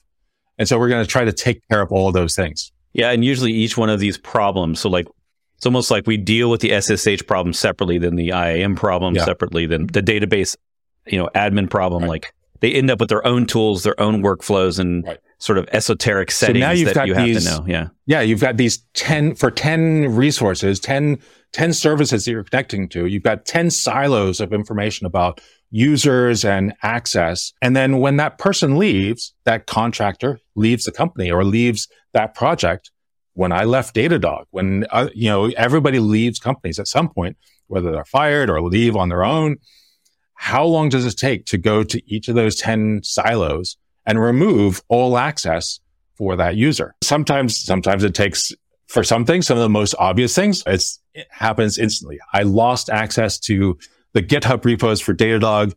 [0.58, 2.72] And so we're going to try to take care of all those things.
[2.94, 3.12] Yeah.
[3.12, 5.08] And usually each one of these problems, so like
[5.56, 9.26] it's almost like we deal with the SSH problem separately than the IAM problem yeah.
[9.26, 10.58] separately than the database,
[11.08, 12.04] you know, admin problem.
[12.04, 12.10] Right.
[12.10, 15.20] Like they end up with their own tools, their own workflows, and right.
[15.38, 17.68] sort of esoteric settings so now you've that got you these, have to know.
[17.72, 17.88] Yeah.
[18.06, 18.22] Yeah.
[18.22, 21.20] You've got these 10 for 10 resources, 10,
[21.54, 23.06] 10 services that you're connecting to.
[23.06, 27.54] You've got 10 silos of information about users and access.
[27.62, 32.92] And then when that person leaves, that contractor leaves the company or leaves that project,
[33.34, 37.92] when I left Datadog, when, uh, you know, everybody leaves companies at some point, whether
[37.92, 39.58] they're fired or leave on their own,
[40.36, 44.82] how long does it take to go to each of those 10 silos and remove
[44.90, 45.80] all access
[46.16, 46.96] for that user?
[47.02, 48.52] Sometimes, sometimes it takes
[48.88, 50.84] for some things, some of the most obvious things, it
[51.30, 52.20] happens instantly.
[52.34, 53.78] I lost access to
[54.14, 55.74] the GitHub repos for Datadog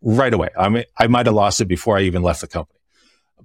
[0.00, 0.48] right away.
[0.58, 2.78] I mean, I might have lost it before I even left the company.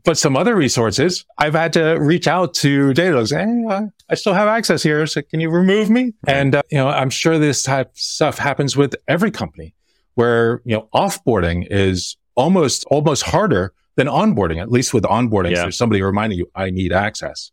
[0.03, 4.33] But some other resources, I've had to reach out to Datadog, say, hey, I still
[4.33, 5.05] have access here.
[5.07, 6.13] So can you remove me?
[6.25, 6.37] Right.
[6.37, 9.75] And, uh, you know, I'm sure this type of stuff happens with every company
[10.15, 14.61] where, you know, offboarding is almost, almost harder than onboarding.
[14.61, 15.63] At least with onboarding, yeah.
[15.63, 17.51] there's somebody reminding you, I need access.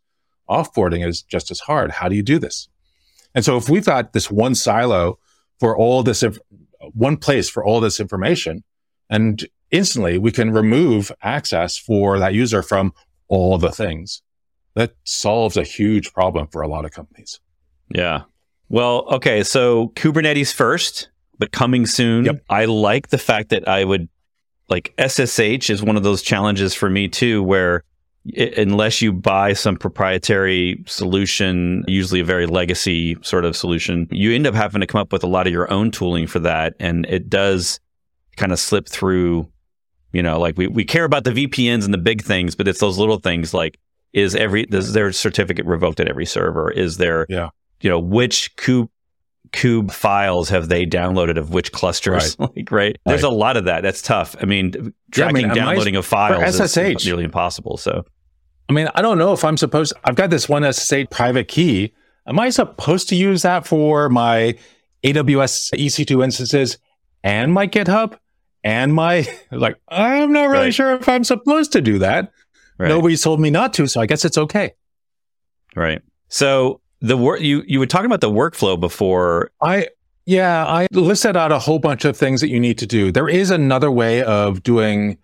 [0.49, 1.91] Offboarding is just as hard.
[1.91, 2.69] How do you do this?
[3.35, 5.19] And so if we've got this one silo
[5.59, 6.23] for all this,
[6.93, 8.63] one place for all this information,
[9.09, 12.93] and instantly we can remove access for that user from
[13.27, 14.21] all the things.
[14.75, 17.39] That solves a huge problem for a lot of companies.
[17.93, 18.23] Yeah.
[18.69, 19.43] Well, okay.
[19.43, 22.25] So Kubernetes first, but coming soon.
[22.25, 22.43] Yep.
[22.49, 24.07] I like the fact that I would
[24.69, 27.83] like SSH is one of those challenges for me too, where
[28.33, 34.33] it, unless you buy some proprietary solution, usually a very legacy sort of solution, you
[34.33, 36.73] end up having to come up with a lot of your own tooling for that.
[36.79, 37.79] And it does
[38.35, 39.49] kind of slip through
[40.13, 42.79] you know, like we, we care about the VPNs and the big things, but it's
[42.79, 43.77] those little things like
[44.13, 46.71] is every is their certificate revoked at every server?
[46.71, 47.49] Is there yeah.
[47.81, 48.89] you know, which kube
[49.51, 52.35] kube files have they downloaded of which clusters?
[52.39, 52.49] Right.
[52.55, 52.97] like, right?
[53.05, 53.83] There's a lot of that.
[53.83, 54.35] That's tough.
[54.41, 57.77] I mean, tracking yeah, I mean, downloading I, of files SSH, is nearly impossible.
[57.77, 58.05] So
[58.69, 61.93] I mean, I don't know if I'm supposed I've got this one SSH private key.
[62.25, 64.57] Am I supposed to use that for my
[65.03, 66.77] AWS EC2 instances
[67.23, 68.17] and my GitHub?
[68.67, 70.73] and my like i'm not really right.
[70.73, 72.31] sure if i'm supposed to do that
[72.77, 72.89] right.
[72.89, 74.73] nobody told me not to so i guess it's okay
[75.75, 79.87] right so the work you you were talking about the workflow before i
[80.25, 83.29] yeah i listed out a whole bunch of things that you need to do there
[83.29, 85.17] is another way of doing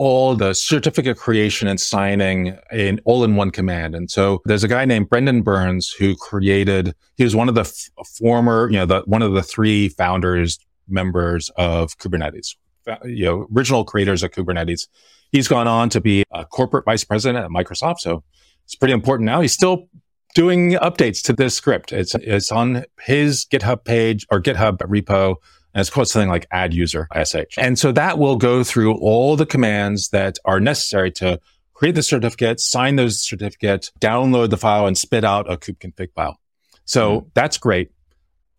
[0.00, 3.94] all the certificate creation and signing in all in one command.
[3.94, 7.60] And so there's a guy named Brendan Burns who created, he was one of the
[7.60, 10.58] f- former, you know, the, one of the three founders
[10.88, 12.56] members of Kubernetes,
[13.04, 14.88] you know, original creators of Kubernetes.
[15.32, 17.98] He's gone on to be a corporate vice president at Microsoft.
[17.98, 18.24] So
[18.64, 19.42] it's pretty important now.
[19.42, 19.86] He's still
[20.34, 21.92] doing updates to this script.
[21.92, 25.36] It's, it's on his GitHub page or GitHub repo.
[25.72, 27.36] And it's called something like add user sh.
[27.56, 31.40] And so that will go through all the commands that are necessary to
[31.74, 36.38] create the certificate, sign those certificates, download the file and spit out a kubeconfig file.
[36.84, 37.28] So mm-hmm.
[37.34, 37.90] that's great,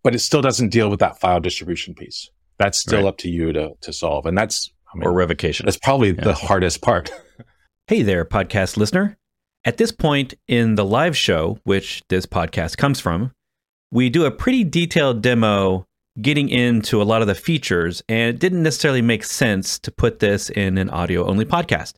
[0.03, 2.29] but it still doesn't deal with that file distribution piece.
[2.57, 3.09] That's still right.
[3.09, 5.65] up to you to to solve, and that's I mean, or revocation.
[5.65, 6.23] That's probably yeah.
[6.23, 7.11] the hardest part.
[7.87, 9.17] hey there, podcast listener.
[9.65, 13.31] At this point in the live show, which this podcast comes from,
[13.91, 15.85] we do a pretty detailed demo
[16.19, 20.19] getting into a lot of the features, and it didn't necessarily make sense to put
[20.19, 21.93] this in an audio only podcast.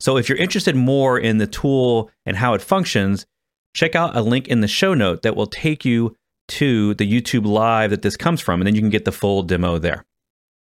[0.00, 3.26] So if you're interested more in the tool and how it functions,
[3.74, 6.16] check out a link in the show note that will take you
[6.48, 9.42] to the YouTube live that this comes from, and then you can get the full
[9.42, 10.04] demo there.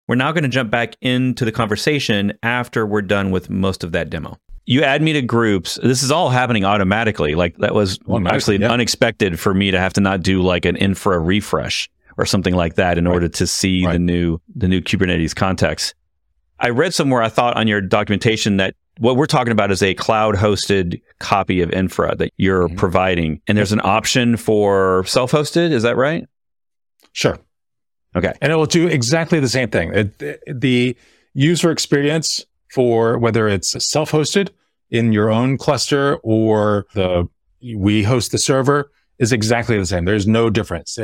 [0.08, 3.92] We're now going to jump back into the conversation after we're done with most of
[3.92, 4.38] that demo.
[4.66, 5.78] You add me to groups.
[5.84, 7.36] This is all happening automatically.
[7.36, 8.72] Like that was actually yeah.
[8.72, 12.76] unexpected for me to have to not do like an infra refresh or something like
[12.76, 13.14] that in right.
[13.14, 13.94] order to see right.
[13.94, 15.94] the new the new Kubernetes context.
[16.60, 19.94] I read somewhere I thought on your documentation that what we're talking about is a
[19.94, 22.78] cloud hosted copy of infra that you're mm-hmm.
[22.78, 26.26] providing and there's an option for self hosted, is that right?
[27.14, 27.38] Sure.
[28.16, 28.34] Okay.
[28.42, 29.94] And it will do exactly the same thing.
[29.94, 30.98] It, the
[31.34, 34.50] user experience for whether it's self hosted
[34.90, 37.28] in your own cluster or the
[37.76, 40.06] we host the server is exactly the same.
[40.06, 40.98] There's no difference.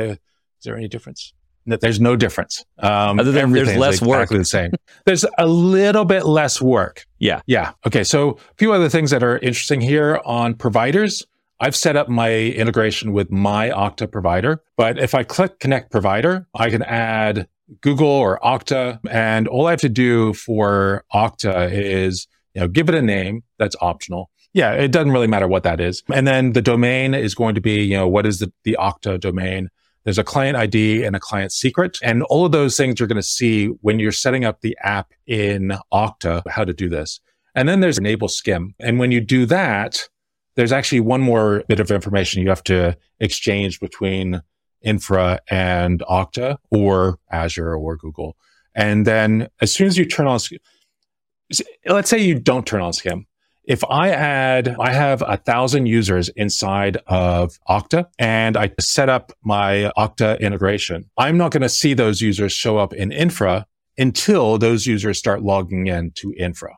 [0.64, 1.34] Is there any difference?
[1.66, 2.64] No, there's no difference.
[2.78, 4.22] Um, Other than there's less exactly work.
[4.22, 4.72] Exactly the same.
[5.04, 7.04] there's a little bit less work.
[7.18, 7.42] Yeah.
[7.44, 7.72] Yeah.
[7.86, 8.02] Okay.
[8.02, 11.22] So a few other things that are interesting here on providers.
[11.60, 16.46] I've set up my integration with my Okta provider, but if I click connect provider,
[16.54, 17.46] I can add
[17.82, 19.00] Google or Okta.
[19.10, 23.42] And all I have to do for Okta is, you know, give it a name
[23.58, 24.30] that's optional.
[24.54, 26.02] Yeah, it doesn't really matter what that is.
[26.10, 29.20] And then the domain is going to be, you know, what is the, the Okta
[29.20, 29.68] domain?
[30.04, 31.98] There's a client ID and a client secret.
[32.02, 35.12] And all of those things you're going to see when you're setting up the app
[35.26, 37.20] in Okta, how to do this.
[37.54, 38.74] And then there's enable SCIM.
[38.80, 40.08] And when you do that,
[40.56, 44.42] there's actually one more bit of information you have to exchange between
[44.82, 48.36] Infra and Okta or Azure or Google.
[48.74, 50.38] And then as soon as you turn on,
[51.86, 53.24] let's say you don't turn on SCIM,
[53.66, 59.32] if I add, I have a thousand users inside of Okta and I set up
[59.42, 61.10] my Okta integration.
[61.16, 65.42] I'm not going to see those users show up in infra until those users start
[65.42, 66.76] logging in to infra.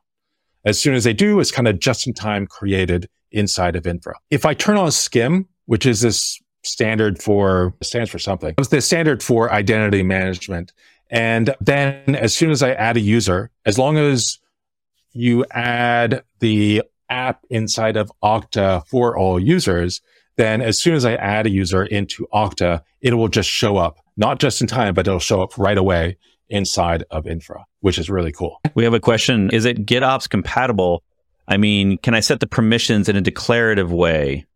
[0.65, 4.15] As soon as they do, it's kind of just in time created inside of infra.
[4.31, 8.81] If I turn on SCIM, which is this standard for, stands for something, it's the
[8.81, 10.73] standard for identity management.
[11.11, 14.39] And then as soon as I add a user, as long as
[15.17, 20.01] you add the app inside of Okta for all users,
[20.37, 23.99] then as soon as I add a user into Okta, it will just show up,
[24.17, 28.11] not just in time, but it'll show up right away inside of infra, which is
[28.11, 28.61] really cool.
[28.75, 29.51] We have a question.
[29.51, 31.03] Is it GitOps compatible?
[31.49, 34.47] I mean, can I set the permissions in a declarative way?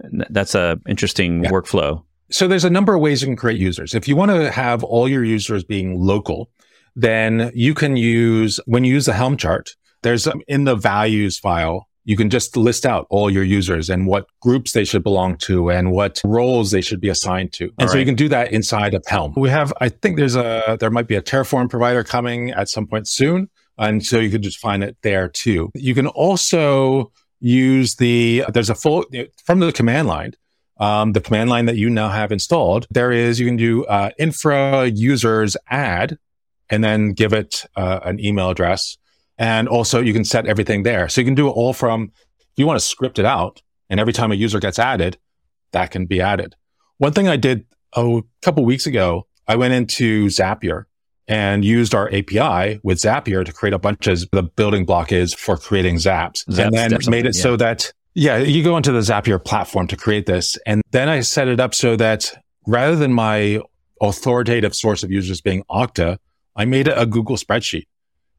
[0.00, 1.50] That's a interesting yeah.
[1.50, 2.04] workflow.
[2.30, 3.94] So there's a number of ways you can create users.
[3.94, 6.50] If you want to have all your users being local,
[6.94, 11.38] then you can use, when you use the Helm chart, there's um, in the values
[11.38, 15.36] file, you can just list out all your users and what groups they should belong
[15.36, 17.64] to and what roles they should be assigned to.
[17.64, 18.00] And all so right.
[18.00, 19.34] you can do that inside of Helm.
[19.36, 22.86] We have, I think there's a, there might be a Terraform provider coming at some
[22.86, 23.50] point soon.
[23.78, 25.70] And so you can just find it there too.
[25.74, 29.04] You can also use the, there's a full,
[29.44, 30.32] from the command line,
[30.78, 34.10] um, the command line that you now have installed, there is, you can do uh,
[34.18, 36.18] infra users add
[36.70, 38.96] and then give it uh, an email address
[39.40, 41.08] and also you can set everything there.
[41.08, 42.12] So you can do it all from,
[42.56, 45.16] you want to script it out and every time a user gets added,
[45.72, 46.54] that can be added.
[46.98, 47.64] One thing I did
[47.96, 50.84] oh, a couple weeks ago, I went into Zapier
[51.26, 55.32] and used our API with Zapier to create a bunch of the building block is
[55.32, 57.42] for creating Zaps, Zaps and then made it yeah.
[57.42, 60.58] so that, yeah, you go into the Zapier platform to create this.
[60.66, 62.30] And then I set it up so that
[62.66, 63.60] rather than my
[64.02, 66.18] authoritative source of users being Okta,
[66.56, 67.84] I made it a Google spreadsheet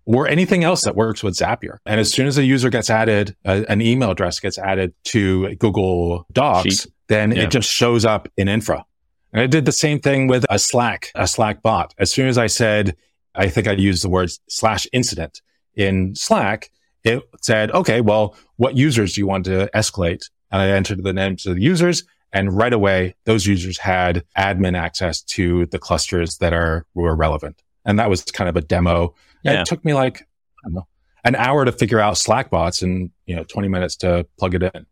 [0.06, 1.78] or anything else that works with Zapier.
[1.86, 5.56] And as soon as a user gets added, uh, an email address gets added to
[5.56, 6.88] Google Docs, Sheet.
[7.08, 7.44] then yeah.
[7.44, 8.86] it just shows up in infra.
[9.34, 11.94] And I did the same thing with a Slack, a Slack bot.
[11.98, 12.96] As soon as I said,
[13.36, 15.42] I think I used the word slash incident
[15.76, 16.70] in Slack,
[17.04, 20.30] it said, okay, well, what users do you want to escalate?
[20.52, 22.04] And I entered the names of the users.
[22.34, 27.62] And right away, those users had admin access to the clusters that are were relevant.
[27.86, 29.62] And that was kind of a demo yeah.
[29.62, 30.88] It took me like, I don't know,
[31.23, 34.63] an hour to figure out Slack bots and, you know, 20 minutes to plug it
[34.63, 34.86] in.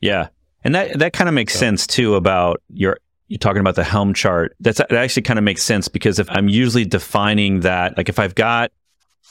[0.00, 0.28] Yeah.
[0.62, 1.60] And that, that kind of makes so.
[1.60, 4.54] sense too about your, you're talking about the Helm chart.
[4.60, 8.18] That's, that actually kind of makes sense because if I'm usually defining that, like if
[8.18, 8.70] I've got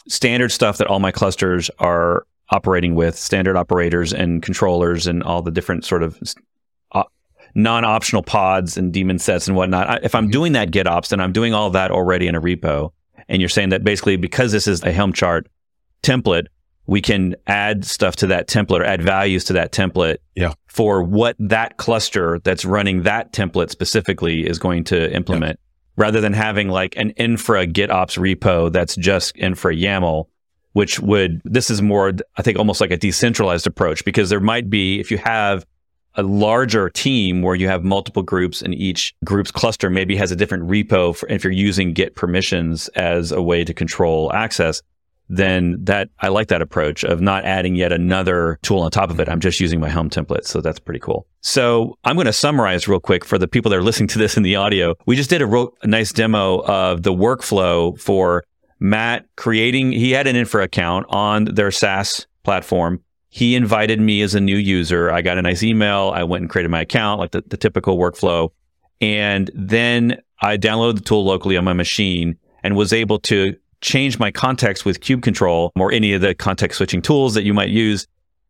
[0.08, 5.42] standard stuff that all my clusters are operating with, standard operators and controllers and all
[5.42, 6.20] the different sort of
[7.56, 9.90] non-optional pods and daemon sets and whatnot.
[9.90, 10.32] I, if I'm mm-hmm.
[10.32, 12.92] doing that GitOps, then I'm doing all that already in a repo.
[13.30, 15.48] And you're saying that basically because this is a Helm chart
[16.02, 16.48] template,
[16.86, 20.54] we can add stuff to that template or add values to that template yeah.
[20.68, 26.04] for what that cluster that's running that template specifically is going to implement yeah.
[26.04, 30.26] rather than having like an infra GitOps repo that's just infra YAML,
[30.74, 34.70] which would, this is more, I think, almost like a decentralized approach because there might
[34.70, 35.66] be, if you have
[36.16, 40.36] a larger team where you have multiple groups and each group's cluster maybe has a
[40.36, 44.82] different repo for, if you're using git permissions as a way to control access
[45.30, 49.20] then that I like that approach of not adding yet another tool on top of
[49.20, 49.30] it.
[49.30, 50.46] I'm just using my Helm template.
[50.46, 51.26] So that's pretty cool.
[51.42, 54.38] So I'm going to summarize real quick for the people that are listening to this
[54.38, 54.96] in the audio.
[55.06, 58.44] We just did a, ro- a nice demo of the workflow for
[58.80, 63.02] Matt creating, he had an infra account on their SaaS platform.
[63.34, 65.10] He invited me as a new user.
[65.10, 66.12] I got a nice email.
[66.14, 68.52] I went and created my account, like the, the typical workflow.
[69.02, 74.20] And then I downloaded the tool locally on my machine and was able to change
[74.20, 77.70] my context with Cube Control or any of the context switching tools that you might
[77.70, 78.06] use.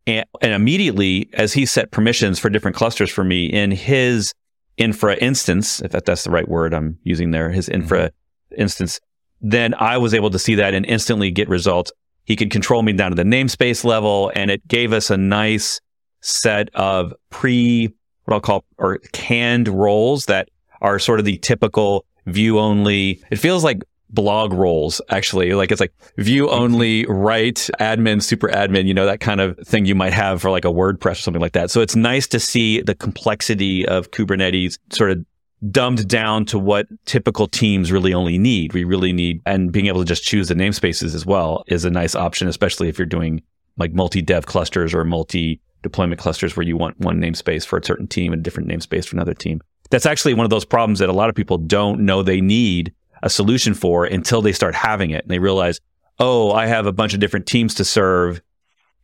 [0.06, 4.34] And, and, immediately, as he set permissions for different clusters for me in his
[4.76, 8.60] infra instance, if that, that's the right word I'm using there, his infra mm-hmm.
[8.60, 9.00] instance,
[9.40, 11.90] then I was able to see that and instantly get results.
[12.24, 15.80] He could control me down to the namespace level, and it gave us a nice
[16.20, 17.92] set of pre,
[18.24, 20.48] what I'll call, or canned roles that
[20.80, 23.22] are sort of the typical view only.
[23.30, 28.86] It feels like blog roles actually like it's like view only write admin super admin
[28.86, 31.40] you know that kind of thing you might have for like a wordpress or something
[31.40, 35.24] like that so it's nice to see the complexity of kubernetes sort of
[35.70, 38.72] dumbed down to what typical teams really only need.
[38.72, 41.90] We really need and being able to just choose the namespaces as well is a
[41.90, 43.42] nice option especially if you're doing
[43.76, 47.84] like multi dev clusters or multi deployment clusters where you want one namespace for a
[47.84, 49.60] certain team and a different namespace for another team.
[49.90, 52.92] That's actually one of those problems that a lot of people don't know they need
[53.22, 55.24] a solution for until they start having it.
[55.24, 55.80] And they realize,
[56.18, 58.40] oh, I have a bunch of different teams to serve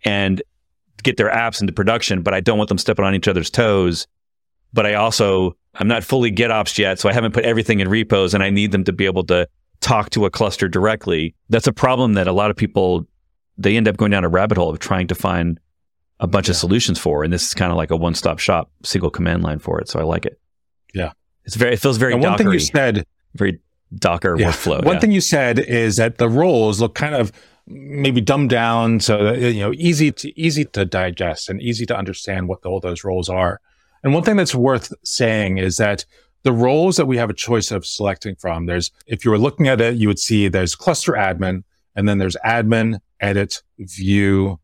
[0.05, 0.43] and
[1.03, 4.07] get their apps into production, but I don't want them stepping on each other's toes.
[4.73, 8.35] But I also, I'm not fully GitOps yet, so I haven't put everything in repos
[8.35, 9.49] and I need them to be able to
[9.81, 11.35] talk to a cluster directly.
[11.49, 13.07] That's a problem that a lot of people,
[13.57, 15.61] they end up going down a rabbit hole of trying to find
[16.19, 16.53] a bunch yeah.
[16.53, 17.25] of solutions for.
[17.25, 19.89] And this is kind of like a one stop shop, single command line for it.
[19.89, 20.39] So I like it.
[20.93, 21.13] Yeah.
[21.45, 23.61] It's very, it feels very and one thing you said, very
[23.95, 24.51] Docker yeah.
[24.51, 24.85] workflow.
[24.85, 25.01] One yeah.
[25.01, 27.33] thing you said is that the roles look kind of
[27.67, 31.97] maybe dumbed down so that, you know easy to easy to digest and easy to
[31.97, 33.61] understand what all those roles are.
[34.03, 36.05] And one thing that's worth saying is that
[36.43, 39.69] the roles that we have a choice of selecting from, there's if you were looking
[39.69, 44.59] at it, you would see there's cluster admin, and then there's admin, edit, view,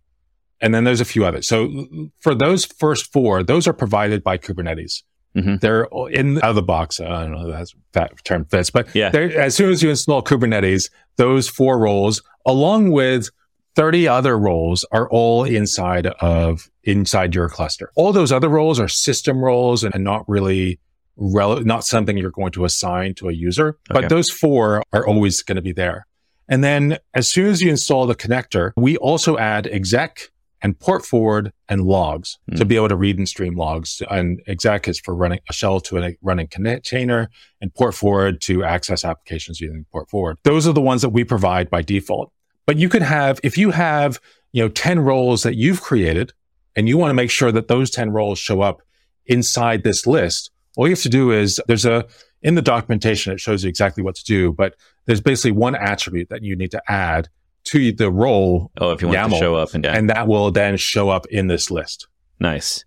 [0.61, 1.47] and then there's a few others.
[1.47, 1.87] So
[2.21, 5.03] for those first four, those are provided by Kubernetes.
[5.37, 5.57] Mm-hmm.
[5.61, 6.99] They're in out of the box.
[6.99, 9.11] I don't know if that term fits, but yeah.
[9.11, 13.29] as soon as you install Kubernetes, those four roles, along with
[13.77, 17.93] 30 other roles, are all inside of inside your cluster.
[17.95, 20.81] All those other roles are system roles and not really
[21.17, 23.79] rel- not something you're going to assign to a user.
[23.91, 24.01] Okay.
[24.01, 26.07] But those four are always going to be there.
[26.49, 30.31] And then as soon as you install the connector, we also add exec
[30.63, 32.57] and port forward and logs mm.
[32.57, 34.03] to be able to read and stream logs.
[34.11, 37.29] And exec is for running a shell to a running container
[37.61, 40.39] and port forward to access applications using port forward.
[40.45, 42.33] Those are the ones that we provide by default.
[42.67, 44.21] But you could have, if you have,
[44.53, 46.33] you know, 10 roles that you've created
[46.75, 48.83] and you want to make sure that those 10 roles show up
[49.27, 52.07] inside this list, all you have to do is there's a,
[52.43, 54.75] in the documentation, it shows you exactly what to do, but
[55.07, 57.29] there's basically one attribute that you need to add
[57.65, 58.71] to the role.
[58.79, 59.97] Oh, if you want YAML, to show up and down.
[59.97, 62.09] And that will then show up in this list.
[62.41, 62.85] Nice.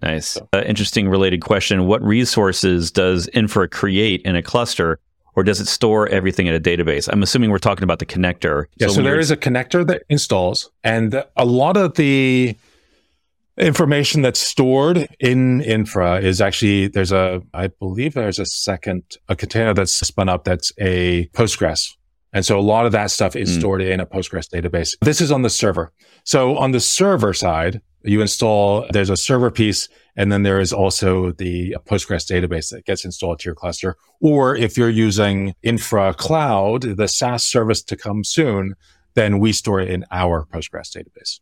[0.00, 0.26] Nice.
[0.28, 0.48] So.
[0.52, 1.86] Uh, interesting related question.
[1.86, 4.98] What resources does Infra create in a cluster
[5.34, 7.08] or does it store everything in a database?
[7.10, 8.66] I'm assuming we're talking about the connector.
[8.76, 12.56] Yeah, so, so there is a connector that installs, and a lot of the
[13.58, 19.36] information that's stored in infra is actually there's a I believe there's a second a
[19.36, 21.90] container that's spun up that's a Postgres
[22.32, 23.58] and so a lot of that stuff is mm.
[23.58, 24.96] stored in a Postgres database.
[25.02, 25.92] This is on the server.
[26.24, 30.72] So on the server side, you install, there's a server piece, and then there is
[30.72, 33.96] also the Postgres database that gets installed to your cluster.
[34.20, 38.74] Or if you're using Infra Cloud, the SaaS service to come soon,
[39.14, 41.40] then we store it in our Postgres database.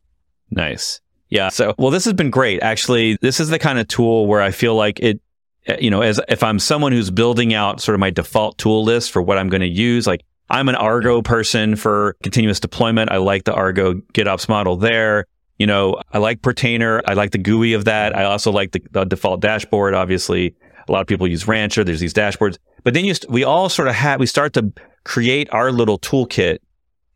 [0.50, 1.00] Nice.
[1.30, 1.48] Yeah.
[1.48, 2.62] So, well, this has been great.
[2.62, 5.20] Actually, this is the kind of tool where I feel like it,
[5.66, 8.84] eh, you know, as if I'm someone who's building out sort of my default tool
[8.84, 13.12] list for what I'm going to use, like I'm an Argo person for continuous deployment.
[13.12, 15.26] I like the Argo GitOps model there.
[15.60, 17.02] You know, I like Portainer.
[17.06, 18.16] I like the GUI of that.
[18.16, 19.92] I also like the, the default dashboard.
[19.92, 20.54] Obviously,
[20.88, 21.84] a lot of people use Rancher.
[21.84, 24.72] There's these dashboards, but then you st- we all sort of have we start to
[25.04, 26.60] create our little toolkit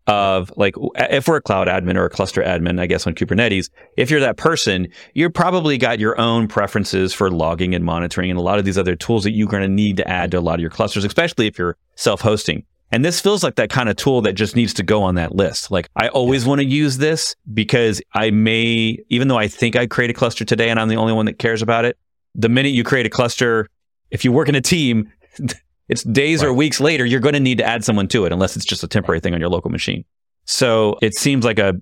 [0.07, 3.71] of like if we're a cloud admin or a cluster admin, I guess on Kubernetes,
[3.97, 8.39] if you're that person, you're probably got your own preferences for logging and monitoring and
[8.39, 10.41] a lot of these other tools that you're going to need to add to a
[10.41, 12.67] lot of your clusters, especially if you're self-hosting.
[12.95, 15.35] And this feels like that kind of tool that just needs to go on that
[15.35, 15.73] list.
[15.73, 16.51] Like I always yeah.
[16.51, 20.45] want to use this because I may, even though I think I create a cluster
[20.45, 21.99] today and I'm the only one that cares about it,
[22.37, 23.69] the minute you create a cluster,
[24.13, 25.11] if you work in a team,
[25.89, 26.51] it's days right.
[26.51, 28.85] or weeks later, you're going to need to add someone to it unless it's just
[28.85, 30.05] a temporary thing on your local machine.
[30.45, 31.75] So it seems like a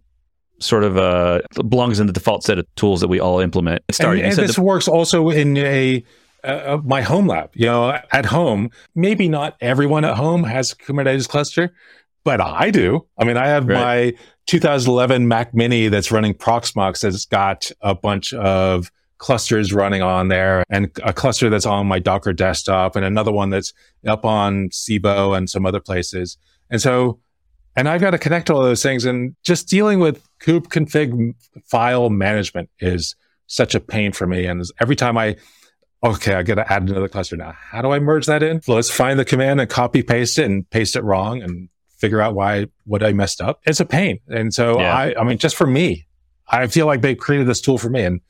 [0.61, 3.83] sort of a belongs in the default set of tools that we all implement.
[3.91, 6.03] Starting, and, and this the, works also in a
[6.45, 7.51] uh, my home lab.
[7.55, 11.73] You know, at home, maybe not everyone at home has a Kubernetes cluster,
[12.25, 13.07] but I do.
[13.19, 14.15] I mean, I have right.
[14.15, 20.27] my 2011 Mac Mini that's running Proxmox that's got a bunch of clusters running on
[20.29, 23.73] there and a cluster that's on my Docker desktop and another one that's
[24.07, 26.37] up on Civo and some other places.
[26.71, 27.21] And so,
[27.77, 31.35] and I've got to connect all those things and just dealing with kube config
[31.65, 33.15] file management is
[33.47, 34.45] such a pain for me.
[34.45, 35.37] And every time I
[36.03, 37.55] okay, I got to add another cluster now.
[37.71, 38.61] How do I merge that in?
[38.67, 42.21] Well, let's find the command and copy paste it and paste it wrong and figure
[42.21, 43.61] out why what I messed up.
[43.65, 44.19] It's a pain.
[44.29, 44.95] And so yeah.
[44.95, 46.07] I, I mean, just for me,
[46.49, 48.21] I feel like they created this tool for me and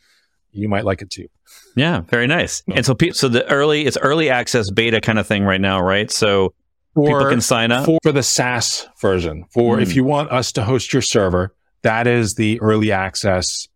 [0.53, 1.29] you might like it too.
[1.75, 2.63] Yeah, very nice.
[2.75, 6.11] And so, so the early, it's early access beta kind of thing right now, right?
[6.11, 6.55] So
[6.95, 9.47] for, people can sign up for, for the SaaS version.
[9.53, 9.83] For mm.
[9.83, 13.69] if you want us to host your server, that is the early access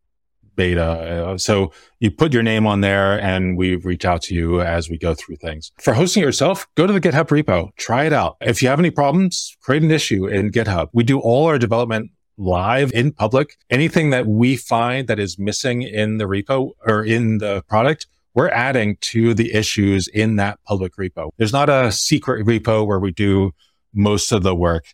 [0.56, 0.84] beta.
[0.84, 4.90] Uh, so you put your name on there and we reach out to you as
[4.90, 5.70] we go through things.
[5.80, 8.36] For hosting yourself, go to the GitHub repo, try it out.
[8.40, 10.88] If you have any problems, create an issue in GitHub.
[10.92, 13.56] We do all our development live in public.
[13.70, 18.50] Anything that we find that is missing in the repo or in the product, we're
[18.50, 21.30] adding to the issues in that public repo.
[21.38, 23.52] There's not a secret repo where we do
[23.94, 24.84] most of the work.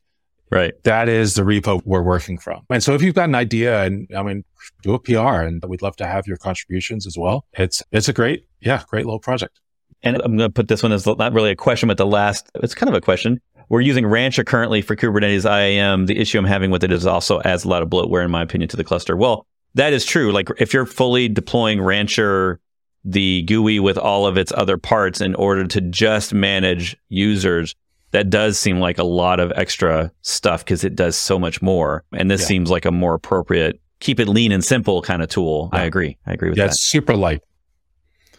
[0.53, 0.75] Right.
[0.83, 2.67] That is the repo we're working from.
[2.69, 4.45] And so if you've got an idea and I mean,
[4.83, 7.47] do a PR and we'd love to have your contributions as well.
[7.55, 9.61] It's, it's a great, yeah, great little project.
[10.03, 12.51] And I'm going to put this one as not really a question, but the last,
[12.57, 13.41] it's kind of a question.
[13.71, 16.05] We're using Rancher currently for Kubernetes IAM.
[16.05, 18.43] The issue I'm having with it is also adds a lot of bloatware, in my
[18.43, 19.17] opinion, to the cluster.
[19.17, 20.33] Well, that is true.
[20.33, 22.61] Like if you're fully deploying Rancher,
[23.05, 27.75] the GUI with all of its other parts in order to just manage users,
[28.13, 32.05] that does seem like a lot of extra stuff because it does so much more.
[32.13, 32.47] And this yeah.
[32.47, 35.71] seems like a more appropriate, keep it lean and simple kind of tool.
[35.73, 35.81] Yeah.
[35.81, 36.19] I agree.
[36.27, 36.73] I agree with yeah, that.
[36.73, 37.41] It's super light.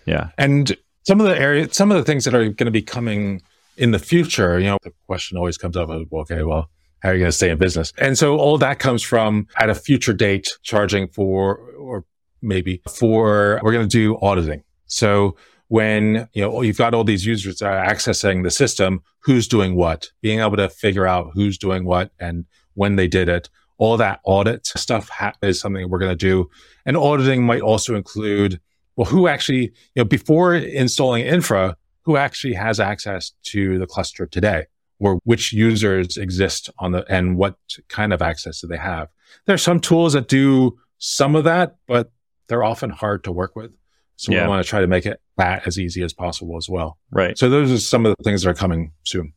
[0.05, 0.29] Yeah.
[0.37, 3.41] And some of the areas, some of the things that are going to be coming
[3.77, 6.69] in the future, you know, the question always comes up of, okay, well,
[6.99, 7.91] how are you going to stay in business?
[7.97, 12.05] And so all that comes from at a future date charging for, or
[12.41, 14.63] maybe for, we're going to do auditing.
[14.85, 15.35] So
[15.73, 20.11] when you know you've got all these users accessing the system who's doing what?
[20.21, 22.45] Being able to figure out who's doing what and
[22.75, 23.49] when they did it.
[23.79, 26.47] All that audit stuff ha- is something we're going to do.
[26.85, 28.61] And auditing might also include
[28.97, 34.27] well who actually you know before installing infra who actually has access to the cluster
[34.27, 34.67] today?
[34.99, 37.57] Or which users exist on the and what
[37.89, 39.07] kind of access do they have?
[39.47, 42.11] There are some tools that do some of that but
[42.47, 43.71] they're often hard to work with
[44.15, 44.43] so yeah.
[44.43, 46.97] we want to try to make it that as easy as possible as well.
[47.11, 47.37] Right.
[47.37, 49.33] So those are some of the things that are coming soon.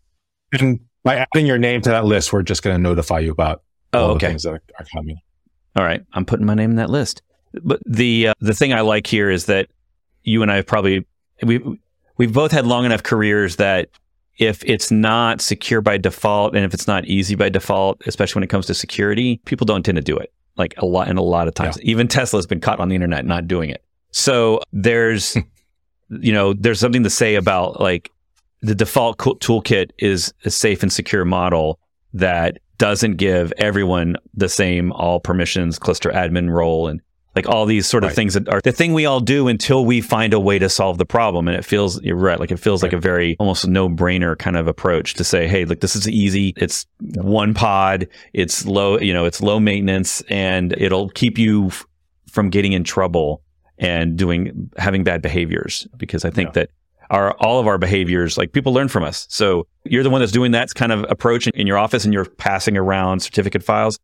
[0.52, 3.62] And by adding your name to that list, we're just going to notify you about
[3.92, 4.26] oh, all okay.
[4.26, 5.18] the things that are, are, coming.
[5.76, 6.02] All right.
[6.12, 7.22] I'm putting my name in that list.
[7.62, 9.68] But the uh, the thing I like here is that
[10.24, 11.06] you and I have probably
[11.42, 11.62] we
[12.18, 13.88] we've both had long enough careers that
[14.38, 18.44] if it's not secure by default and if it's not easy by default, especially when
[18.44, 20.32] it comes to security, people don't tend to do it.
[20.56, 21.78] Like a lot and a lot of times.
[21.78, 21.90] Yeah.
[21.90, 23.82] Even Tesla's been caught on the internet not doing it.
[24.16, 25.36] So there's,
[26.08, 28.10] you know, there's something to say about like
[28.62, 31.78] the default toolkit is a safe and secure model
[32.14, 37.02] that doesn't give everyone the same all permissions cluster admin role and
[37.34, 38.16] like all these sort of right.
[38.16, 40.96] things that are the thing we all do until we find a way to solve
[40.96, 41.46] the problem.
[41.46, 42.90] And it feels, you're right, like it feels right.
[42.90, 46.08] like a very almost no brainer kind of approach to say, hey, look, this is
[46.08, 46.54] easy.
[46.56, 48.08] It's one pod.
[48.32, 51.84] It's low, you know, it's low maintenance and it'll keep you f-
[52.30, 53.42] from getting in trouble
[53.78, 56.52] and doing having bad behaviors because I think yeah.
[56.52, 56.70] that
[57.10, 59.26] our all of our behaviors like people learn from us.
[59.30, 62.24] So you're the one that's doing that kind of approach in your office and you're
[62.24, 63.98] passing around certificate files.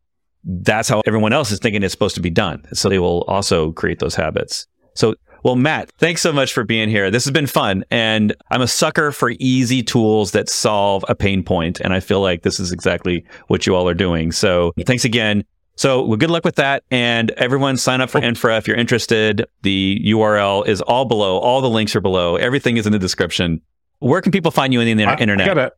[0.45, 2.65] That's how everyone else is thinking it's supposed to be done.
[2.73, 4.67] So they will also create those habits.
[4.95, 7.11] So well, Matt, thanks so much for being here.
[7.11, 7.85] This has been fun.
[7.91, 11.81] And I'm a sucker for easy tools that solve a pain point.
[11.81, 14.31] And I feel like this is exactly what you all are doing.
[14.31, 15.45] So thanks again.
[15.77, 16.85] So well, good luck with that.
[16.91, 19.47] And everyone sign up for Infra if you're interested.
[19.63, 21.39] The URL is all below.
[21.39, 22.37] All the links are below.
[22.37, 23.61] Everything is in the description.
[23.99, 25.59] Where can people find you in the I, internet?
[25.59, 25.71] I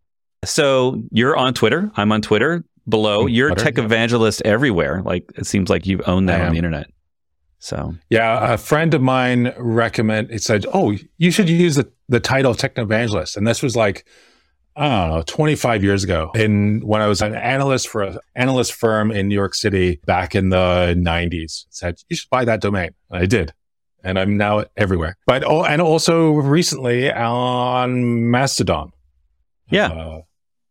[0.45, 1.91] so you're on Twitter.
[1.97, 2.65] I'm on Twitter.
[2.87, 3.85] Below, you're Twitter, tech yeah.
[3.85, 5.01] evangelist everywhere.
[5.03, 6.91] Like it seems like you've owned that on the internet.
[7.59, 12.21] So yeah, a friend of mine recommend it said, "Oh, you should use the the
[12.21, 14.05] title tech evangelist," and this was like
[14.77, 16.31] I don't know, 25 years ago.
[16.35, 20.35] And when I was an analyst for an analyst firm in New York City back
[20.35, 22.91] in the 90s, said, you should buy that domain.
[23.11, 23.53] And I did.
[24.03, 25.16] And I'm now everywhere.
[25.27, 28.91] But, oh, and also recently on Mastodon.
[29.70, 29.87] Yeah.
[29.93, 30.20] Uh,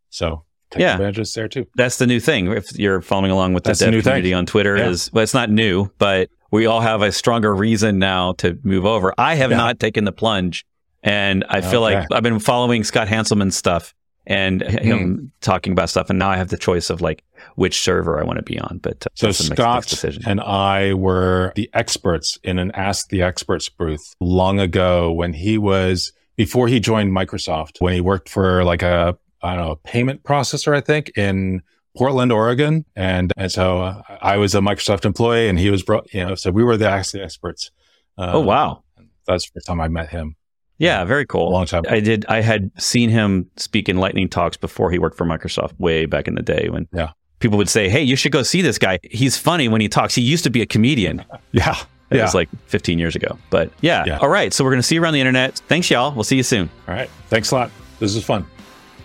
[0.09, 0.93] so take Yeah.
[0.93, 1.65] advantages there too.
[1.75, 2.47] That's the new thing.
[2.51, 4.11] If you're following along with the That's the dev new thing.
[4.11, 4.89] community on Twitter, Yeah.
[4.89, 8.85] is well, it's not new, but we all have a stronger reason now to move
[8.85, 9.13] over.
[9.17, 9.57] I have Yeah.
[9.57, 10.65] not taken the plunge,
[11.03, 13.93] and I feel like I've been following Scott Hanselman's stuff
[14.25, 15.25] and him Hmm.
[15.41, 17.23] talking about stuff, and now I have the choice of like
[17.55, 18.79] which server I want to be on.
[18.81, 23.09] But uh, So that's the next- Scott and I were the experts in an Ask
[23.09, 28.29] the Experts booth long ago when he was before he joined Microsoft, when he worked
[28.29, 31.61] for like a I don't know payment processor, I think in
[31.97, 36.11] Portland, Oregon, and and so uh, I was a Microsoft employee and he was brought,
[36.13, 37.71] you know, so we were the Ask the Experts.
[38.17, 38.83] Uh, oh wow,
[39.27, 40.37] that's the first time I met him.
[40.77, 41.51] Yeah, very cool.
[41.51, 41.83] long time.
[41.89, 42.25] I did.
[42.27, 46.27] I had seen him speak in lightning talks before he worked for Microsoft way back
[46.27, 47.11] in the day when Yeah.
[47.39, 48.99] people would say, "Hey, you should go see this guy.
[49.03, 50.15] He's funny when he talks.
[50.15, 51.75] He used to be a comedian." Yeah,
[52.09, 52.23] It yeah.
[52.23, 53.37] was like 15 years ago.
[53.49, 54.03] But yeah.
[54.07, 54.17] Yeah.
[54.17, 54.51] All right.
[54.53, 55.55] So we're going to see you around the internet.
[55.67, 56.11] Thanks, y'all.
[56.13, 56.69] We'll see you soon.
[56.87, 57.09] All right.
[57.29, 57.71] Thanks a lot.
[57.99, 58.45] This is fun.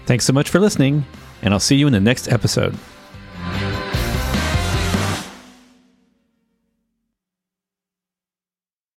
[0.06, 1.04] Thanks so much for listening,
[1.42, 2.74] and I'll see you in the next episode.